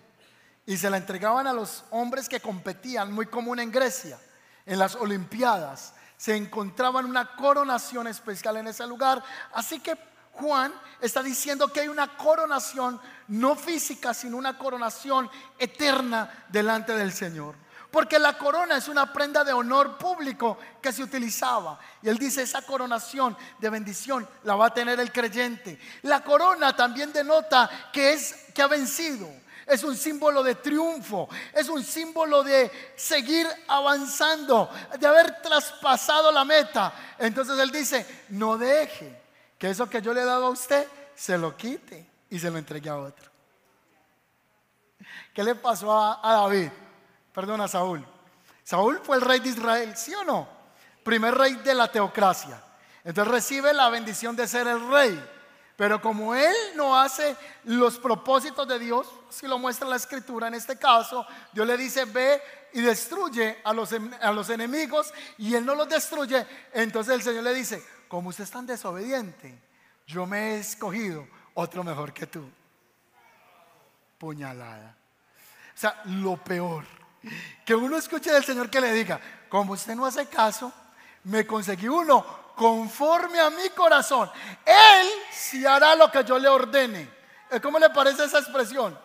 y 0.66 0.76
se 0.76 0.90
la 0.90 0.96
entregaban 0.96 1.46
a 1.46 1.52
los 1.52 1.84
hombres 1.90 2.28
que 2.28 2.40
competían, 2.40 3.12
muy 3.12 3.26
común 3.26 3.60
en 3.60 3.70
Grecia 3.70 4.18
en 4.66 4.78
las 4.78 4.94
Olimpiadas. 4.94 5.94
Se 6.16 6.36
encontraban 6.36 7.04
una 7.04 7.34
coronación 7.36 8.06
especial 8.06 8.56
en 8.58 8.68
ese 8.68 8.86
lugar. 8.86 9.22
Así 9.52 9.80
que 9.80 9.96
Juan 10.32 10.72
está 11.00 11.22
diciendo 11.22 11.68
que 11.68 11.80
hay 11.80 11.88
una 11.88 12.16
coronación 12.16 13.00
no 13.28 13.56
física, 13.56 14.14
sino 14.14 14.36
una 14.36 14.56
coronación 14.56 15.30
eterna 15.58 16.46
delante 16.48 16.94
del 16.94 17.12
Señor. 17.12 17.54
Porque 17.90 18.18
la 18.18 18.38
corona 18.38 18.78
es 18.78 18.88
una 18.88 19.12
prenda 19.12 19.44
de 19.44 19.52
honor 19.52 19.98
público 19.98 20.58
que 20.80 20.92
se 20.92 21.02
utilizaba. 21.02 21.78
Y 22.00 22.08
él 22.08 22.16
dice, 22.16 22.42
esa 22.42 22.62
coronación 22.62 23.36
de 23.58 23.68
bendición 23.68 24.26
la 24.44 24.54
va 24.54 24.66
a 24.66 24.74
tener 24.74 24.98
el 24.98 25.12
creyente. 25.12 25.78
La 26.00 26.24
corona 26.24 26.74
también 26.74 27.12
denota 27.12 27.68
que 27.92 28.14
es 28.14 28.46
que 28.54 28.62
ha 28.62 28.66
vencido 28.66 29.28
es 29.72 29.84
un 29.84 29.96
símbolo 29.96 30.42
de 30.42 30.56
triunfo, 30.56 31.28
es 31.52 31.68
un 31.68 31.82
símbolo 31.82 32.42
de 32.42 32.70
seguir 32.96 33.46
avanzando, 33.68 34.70
de 34.98 35.06
haber 35.06 35.40
traspasado 35.40 36.30
la 36.30 36.44
meta. 36.44 36.92
Entonces 37.18 37.58
él 37.58 37.70
dice, 37.70 38.24
no 38.30 38.58
deje 38.58 39.20
que 39.58 39.70
eso 39.70 39.88
que 39.88 40.02
yo 40.02 40.12
le 40.12 40.22
he 40.22 40.24
dado 40.24 40.46
a 40.46 40.50
usted 40.50 40.86
se 41.14 41.38
lo 41.38 41.56
quite 41.56 42.06
y 42.30 42.38
se 42.38 42.50
lo 42.50 42.58
entregue 42.58 42.90
a 42.90 42.96
otro. 42.96 43.30
¿Qué 45.34 45.42
le 45.42 45.54
pasó 45.54 45.92
a, 45.96 46.20
David? 46.22 46.68
Perdón, 47.32 47.60
a 47.60 47.68
Saúl. 47.68 48.04
Saúl 48.62 49.00
fue 49.02 49.16
el 49.16 49.22
rey 49.22 49.40
de 49.40 49.48
Israel, 49.48 49.96
¿sí 49.96 50.14
o 50.14 50.24
no? 50.24 50.48
Primer 51.02 51.34
rey 51.34 51.54
de 51.54 51.74
la 51.74 51.90
teocracia. 51.90 52.62
Entonces 53.04 53.32
recibe 53.32 53.72
la 53.72 53.88
bendición 53.88 54.36
de 54.36 54.46
ser 54.46 54.66
el 54.66 54.86
rey. 54.88 55.41
Pero 55.76 56.00
como 56.00 56.34
él 56.34 56.54
no 56.76 56.98
hace 56.98 57.36
los 57.64 57.98
propósitos 57.98 58.68
de 58.68 58.78
Dios, 58.78 59.08
si 59.30 59.46
lo 59.46 59.58
muestra 59.58 59.88
la 59.88 59.96
escritura 59.96 60.48
en 60.48 60.54
este 60.54 60.76
caso, 60.76 61.26
Dios 61.52 61.66
le 61.66 61.76
dice, 61.76 62.04
ve 62.04 62.40
y 62.74 62.80
destruye 62.80 63.58
a 63.64 63.72
los, 63.72 64.50
enemigos 64.50 65.12
y 65.38 65.54
él 65.54 65.64
no 65.64 65.74
los 65.74 65.88
destruye. 65.88 66.46
Entonces 66.72 67.14
el 67.14 67.22
Señor 67.22 67.44
le 67.44 67.54
dice, 67.54 67.82
como 68.08 68.28
usted 68.28 68.44
es 68.44 68.50
tan 68.50 68.66
desobediente, 68.66 69.58
yo 70.06 70.26
me 70.26 70.54
he 70.56 70.58
escogido 70.58 71.26
otro 71.54 71.82
mejor 71.82 72.12
que 72.12 72.26
tú. 72.26 72.48
Puñalada. 74.18 74.94
O 75.74 75.78
sea, 75.78 76.02
lo 76.04 76.36
peor. 76.36 76.84
Que 77.64 77.74
uno 77.74 77.96
escuche 77.96 78.30
del 78.30 78.44
Señor 78.44 78.68
que 78.68 78.80
le 78.80 78.92
diga, 78.92 79.20
como 79.48 79.72
usted 79.72 79.94
no 79.94 80.04
hace 80.04 80.26
caso, 80.26 80.72
me 81.24 81.46
conseguí 81.46 81.88
uno 81.88 82.41
conforme 82.62 83.40
a 83.40 83.50
mi 83.50 83.70
corazón. 83.70 84.30
Él 84.64 85.08
sí 85.32 85.66
hará 85.66 85.96
lo 85.96 86.12
que 86.12 86.22
yo 86.22 86.38
le 86.38 86.48
ordene. 86.48 87.08
Eh, 87.50 87.60
¿Cómo 87.60 87.76
le 87.76 87.90
parece 87.90 88.24
esa 88.24 88.38
expresión? 88.38 88.96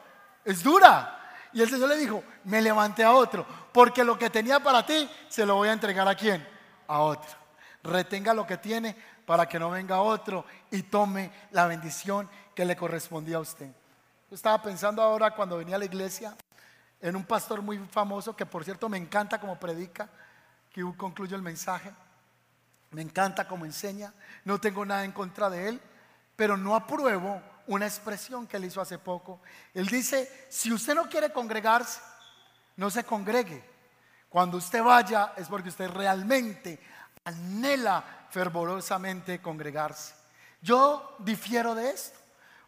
Es 0.45 0.61
dura. 0.61 1.31
Y 1.53 1.63
el 1.63 1.69
Señor 1.69 1.89
le 1.89 1.97
dijo, 1.97 2.23
me 2.43 2.61
levanté 2.61 3.03
a 3.03 3.13
otro, 3.13 3.47
porque 3.71 4.03
lo 4.03 4.15
que 4.15 4.29
tenía 4.29 4.59
para 4.59 4.85
ti 4.85 5.09
se 5.27 5.43
lo 5.43 5.55
voy 5.55 5.69
a 5.69 5.73
entregar 5.73 6.07
a 6.07 6.13
quién? 6.13 6.47
A 6.87 6.99
otro. 6.99 7.31
Retenga 7.81 8.31
lo 8.31 8.45
que 8.45 8.57
tiene 8.57 8.95
para 9.25 9.49
que 9.49 9.57
no 9.57 9.71
venga 9.71 10.01
otro 10.01 10.45
y 10.69 10.83
tome 10.83 11.31
la 11.49 11.65
bendición 11.65 12.29
que 12.53 12.63
le 12.63 12.75
correspondía 12.75 13.37
a 13.37 13.39
usted. 13.39 13.71
Yo 14.29 14.35
estaba 14.35 14.61
pensando 14.61 15.01
ahora 15.01 15.31
cuando 15.31 15.57
venía 15.57 15.77
a 15.77 15.79
la 15.79 15.85
iglesia 15.85 16.35
en 17.01 17.15
un 17.15 17.23
pastor 17.23 17.63
muy 17.63 17.79
famoso 17.89 18.35
que 18.35 18.45
por 18.45 18.63
cierto 18.63 18.87
me 18.87 18.97
encanta 18.97 19.39
como 19.39 19.59
predica, 19.59 20.07
que 20.71 20.83
concluyo 20.95 21.35
el 21.35 21.41
mensaje. 21.41 21.91
Me 22.91 23.01
encanta 23.01 23.47
cómo 23.47 23.65
enseña, 23.65 24.13
no 24.45 24.59
tengo 24.59 24.85
nada 24.85 25.03
en 25.03 25.11
contra 25.11 25.49
de 25.49 25.69
él, 25.69 25.81
pero 26.35 26.55
no 26.55 26.75
apruebo 26.75 27.41
una 27.67 27.85
expresión 27.85 28.47
que 28.47 28.57
él 28.57 28.65
hizo 28.65 28.79
hace 28.79 28.97
poco. 28.97 29.41
Él 29.73 29.87
dice, 29.87 30.47
si 30.49 30.71
usted 30.71 30.95
no 30.95 31.09
quiere 31.09 31.31
congregarse, 31.31 31.99
no 32.77 32.89
se 32.89 33.03
congregue. 33.03 33.63
Cuando 34.29 34.57
usted 34.57 34.81
vaya 34.81 35.33
es 35.35 35.47
porque 35.47 35.69
usted 35.69 35.89
realmente 35.89 36.79
anhela 37.25 38.03
fervorosamente 38.29 39.41
congregarse. 39.41 40.13
Yo 40.61 41.15
difiero 41.19 41.75
de 41.75 41.89
esto, 41.89 42.17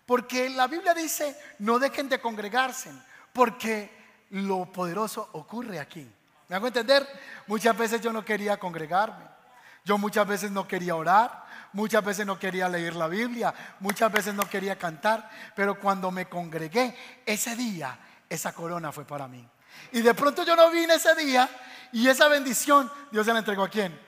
porque 0.06 0.50
la 0.50 0.68
Biblia 0.68 0.94
dice, 0.94 1.38
no 1.60 1.80
dejen 1.80 2.10
de 2.10 2.20
congregarse, 2.20 2.92
porque 3.32 3.92
lo 4.32 4.66
poderoso 4.72 5.30
ocurre 5.34 5.80
aquí. 5.80 6.10
¿Me 6.48 6.56
hago 6.56 6.68
entender? 6.68 7.08
Muchas 7.48 7.78
veces 7.78 8.02
yo 8.02 8.12
no 8.12 8.26
quería 8.26 8.58
congregarme. 8.58 9.29
Yo 9.90 9.98
muchas 9.98 10.28
veces 10.28 10.52
no 10.52 10.68
quería 10.68 10.96
orar, 10.96 11.46
muchas 11.74 12.06
veces 12.06 12.24
no 12.24 12.38
quería 12.38 12.70
leer 12.70 12.96
la 12.96 13.08
Biblia, 13.08 13.52
muchas 13.80 14.12
veces 14.12 14.36
no 14.36 14.48
quería 14.48 14.78
cantar, 14.78 15.28
pero 15.56 15.80
cuando 15.80 16.12
me 16.12 16.28
congregué 16.28 16.96
ese 17.26 17.56
día, 17.56 17.98
esa 18.30 18.54
corona 18.54 18.92
fue 18.92 19.04
para 19.04 19.28
mí. 19.28 19.44
Y 19.92 20.02
de 20.02 20.14
pronto 20.14 20.44
yo 20.44 20.56
no 20.56 20.70
vine 20.70 20.94
ese 20.94 21.16
día 21.16 21.50
y 21.92 22.08
esa 22.08 22.28
bendición 22.28 22.88
Dios 23.12 23.26
se 23.26 23.34
la 23.34 23.40
entregó 23.40 23.64
a 23.64 23.68
quién? 23.68 24.00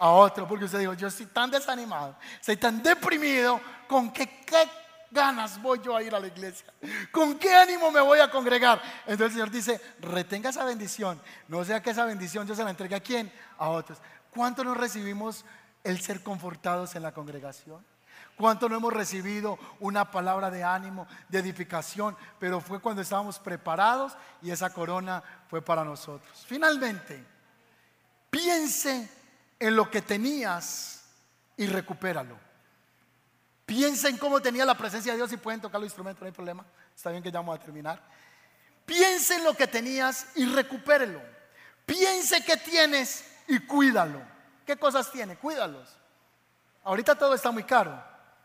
A 0.00 0.08
otro, 0.08 0.48
porque 0.48 0.64
usted 0.64 0.80
dijo, 0.80 0.94
yo 0.94 1.06
estoy 1.06 1.26
tan 1.26 1.52
desanimado, 1.52 2.16
estoy 2.40 2.56
tan 2.56 2.82
deprimido, 2.82 3.60
¿con 3.86 4.12
qué, 4.12 4.40
qué 4.44 4.68
ganas 5.08 5.62
voy 5.62 5.80
yo 5.84 5.96
a 5.96 6.02
ir 6.02 6.16
a 6.16 6.18
la 6.18 6.26
iglesia? 6.26 6.66
¿Con 7.12 7.38
qué 7.38 7.54
ánimo 7.54 7.92
me 7.92 8.00
voy 8.00 8.18
a 8.18 8.28
congregar? 8.28 8.82
Entonces 9.06 9.26
el 9.26 9.32
Señor 9.34 9.50
dice, 9.52 9.80
retenga 10.00 10.50
esa 10.50 10.64
bendición, 10.64 11.22
no 11.46 11.64
sea 11.64 11.80
que 11.80 11.90
esa 11.90 12.04
bendición 12.06 12.44
yo 12.44 12.56
se 12.56 12.64
la 12.64 12.70
entregue 12.70 12.96
a 12.96 13.00
quién? 13.00 13.32
A 13.56 13.68
otros. 13.68 13.98
¿Cuánto 14.38 14.62
nos 14.62 14.76
recibimos 14.76 15.44
el 15.82 16.00
ser 16.00 16.22
confortados 16.22 16.94
en 16.94 17.02
la 17.02 17.10
congregación? 17.10 17.84
¿Cuánto 18.36 18.68
no 18.68 18.76
hemos 18.76 18.92
recibido 18.92 19.58
una 19.80 20.12
palabra 20.12 20.48
de 20.48 20.62
ánimo, 20.62 21.08
de 21.28 21.40
edificación? 21.40 22.16
Pero 22.38 22.60
fue 22.60 22.80
cuando 22.80 23.02
estábamos 23.02 23.40
preparados 23.40 24.16
y 24.40 24.52
esa 24.52 24.72
corona 24.72 25.24
fue 25.48 25.60
para 25.60 25.82
nosotros. 25.82 26.44
Finalmente, 26.46 27.20
piense 28.30 29.10
en 29.58 29.74
lo 29.74 29.90
que 29.90 30.02
tenías 30.02 31.02
y 31.56 31.66
recupéralo. 31.66 32.38
Piensa 33.66 34.08
en 34.08 34.18
cómo 34.18 34.40
tenía 34.40 34.64
la 34.64 34.78
presencia 34.78 35.10
de 35.14 35.18
Dios 35.18 35.32
y 35.32 35.36
pueden 35.36 35.60
tocar 35.60 35.80
los 35.80 35.88
instrumentos, 35.88 36.20
no 36.20 36.26
hay 36.26 36.32
problema. 36.32 36.64
Está 36.94 37.10
bien 37.10 37.24
que 37.24 37.32
ya 37.32 37.40
vamos 37.40 37.58
a 37.58 37.60
terminar. 37.60 38.00
Piense 38.86 39.34
en 39.34 39.42
lo 39.42 39.54
que 39.54 39.66
tenías 39.66 40.28
y 40.36 40.46
recupérelo. 40.46 41.20
Piense 41.84 42.44
que 42.44 42.56
tienes 42.56 43.24
y 43.48 43.58
cuídalo. 43.60 44.20
¿Qué 44.64 44.76
cosas 44.76 45.10
tiene? 45.10 45.36
Cuídalos. 45.36 45.96
Ahorita 46.84 47.16
todo 47.16 47.34
está 47.34 47.50
muy 47.50 47.64
caro, 47.64 48.02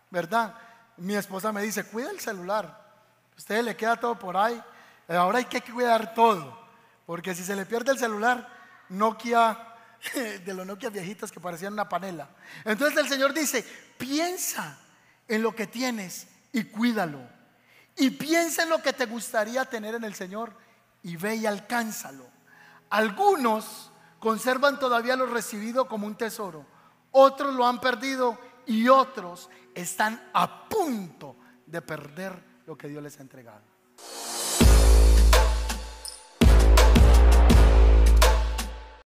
¿verdad? 0.10 0.56
Mi 0.98 1.16
esposa 1.16 1.52
me 1.52 1.62
dice, 1.62 1.84
cuida 1.86 2.10
el 2.10 2.20
celular. 2.20 2.82
Usted 3.38 3.64
le 3.64 3.76
queda 3.76 3.96
todo 3.98 4.18
por 4.18 4.36
ahí. 4.38 4.62
Eh, 5.08 5.16
ahora 5.16 5.40
hay 5.40 5.46
que 5.46 5.62
cuidar 5.62 6.14
todo. 6.14 6.62
Porque 7.06 7.36
si 7.36 7.44
se 7.44 7.56
le 7.56 7.66
pierde 7.66 7.92
el 7.92 8.00
celular, 8.00 8.48
Nokia, 8.90 9.76
de 10.14 10.54
los 10.54 10.66
Nokia 10.66 10.90
viejitos 10.90 11.32
que 11.32 11.40
parecían 11.40 11.74
una 11.74 11.90
panela. 11.90 12.30
Entonces 12.64 12.98
el 12.98 13.10
Señor 13.10 13.34
dice, 13.34 13.64
piensa 13.98 14.78
en 15.28 15.42
lo 15.42 15.56
que 15.56 15.68
tienes 15.68 16.28
y 16.52 16.64
cuídalo. 16.66 17.20
Y 17.96 18.12
piensa 18.12 18.64
en 18.64 18.70
lo 18.70 18.82
que 18.82 18.94
te 18.94 19.06
gustaría 19.06 19.66
tener 19.66 19.96
en 19.96 20.04
el 20.04 20.16
Señor 20.16 20.54
y 21.04 21.18
ve 21.18 21.36
y 21.36 21.46
alcánzalo. 21.46 22.26
Algunos 22.90 23.92
conservan 24.24 24.80
todavía 24.80 25.18
lo 25.18 25.26
recibido 25.26 25.86
como 25.86 26.08
un 26.08 26.16
tesoro. 26.16 26.66
Otros 27.12 27.54
lo 27.54 27.68
han 27.68 27.82
perdido 27.82 28.40
y 28.66 28.88
otros 28.88 29.50
están 29.76 30.30
a 30.34 30.70
punto 30.70 31.36
de 31.66 31.82
perder 31.82 32.42
lo 32.66 32.78
que 32.78 32.88
Dios 32.88 33.04
les 33.04 33.20
ha 33.20 33.22
entregado. 33.22 33.73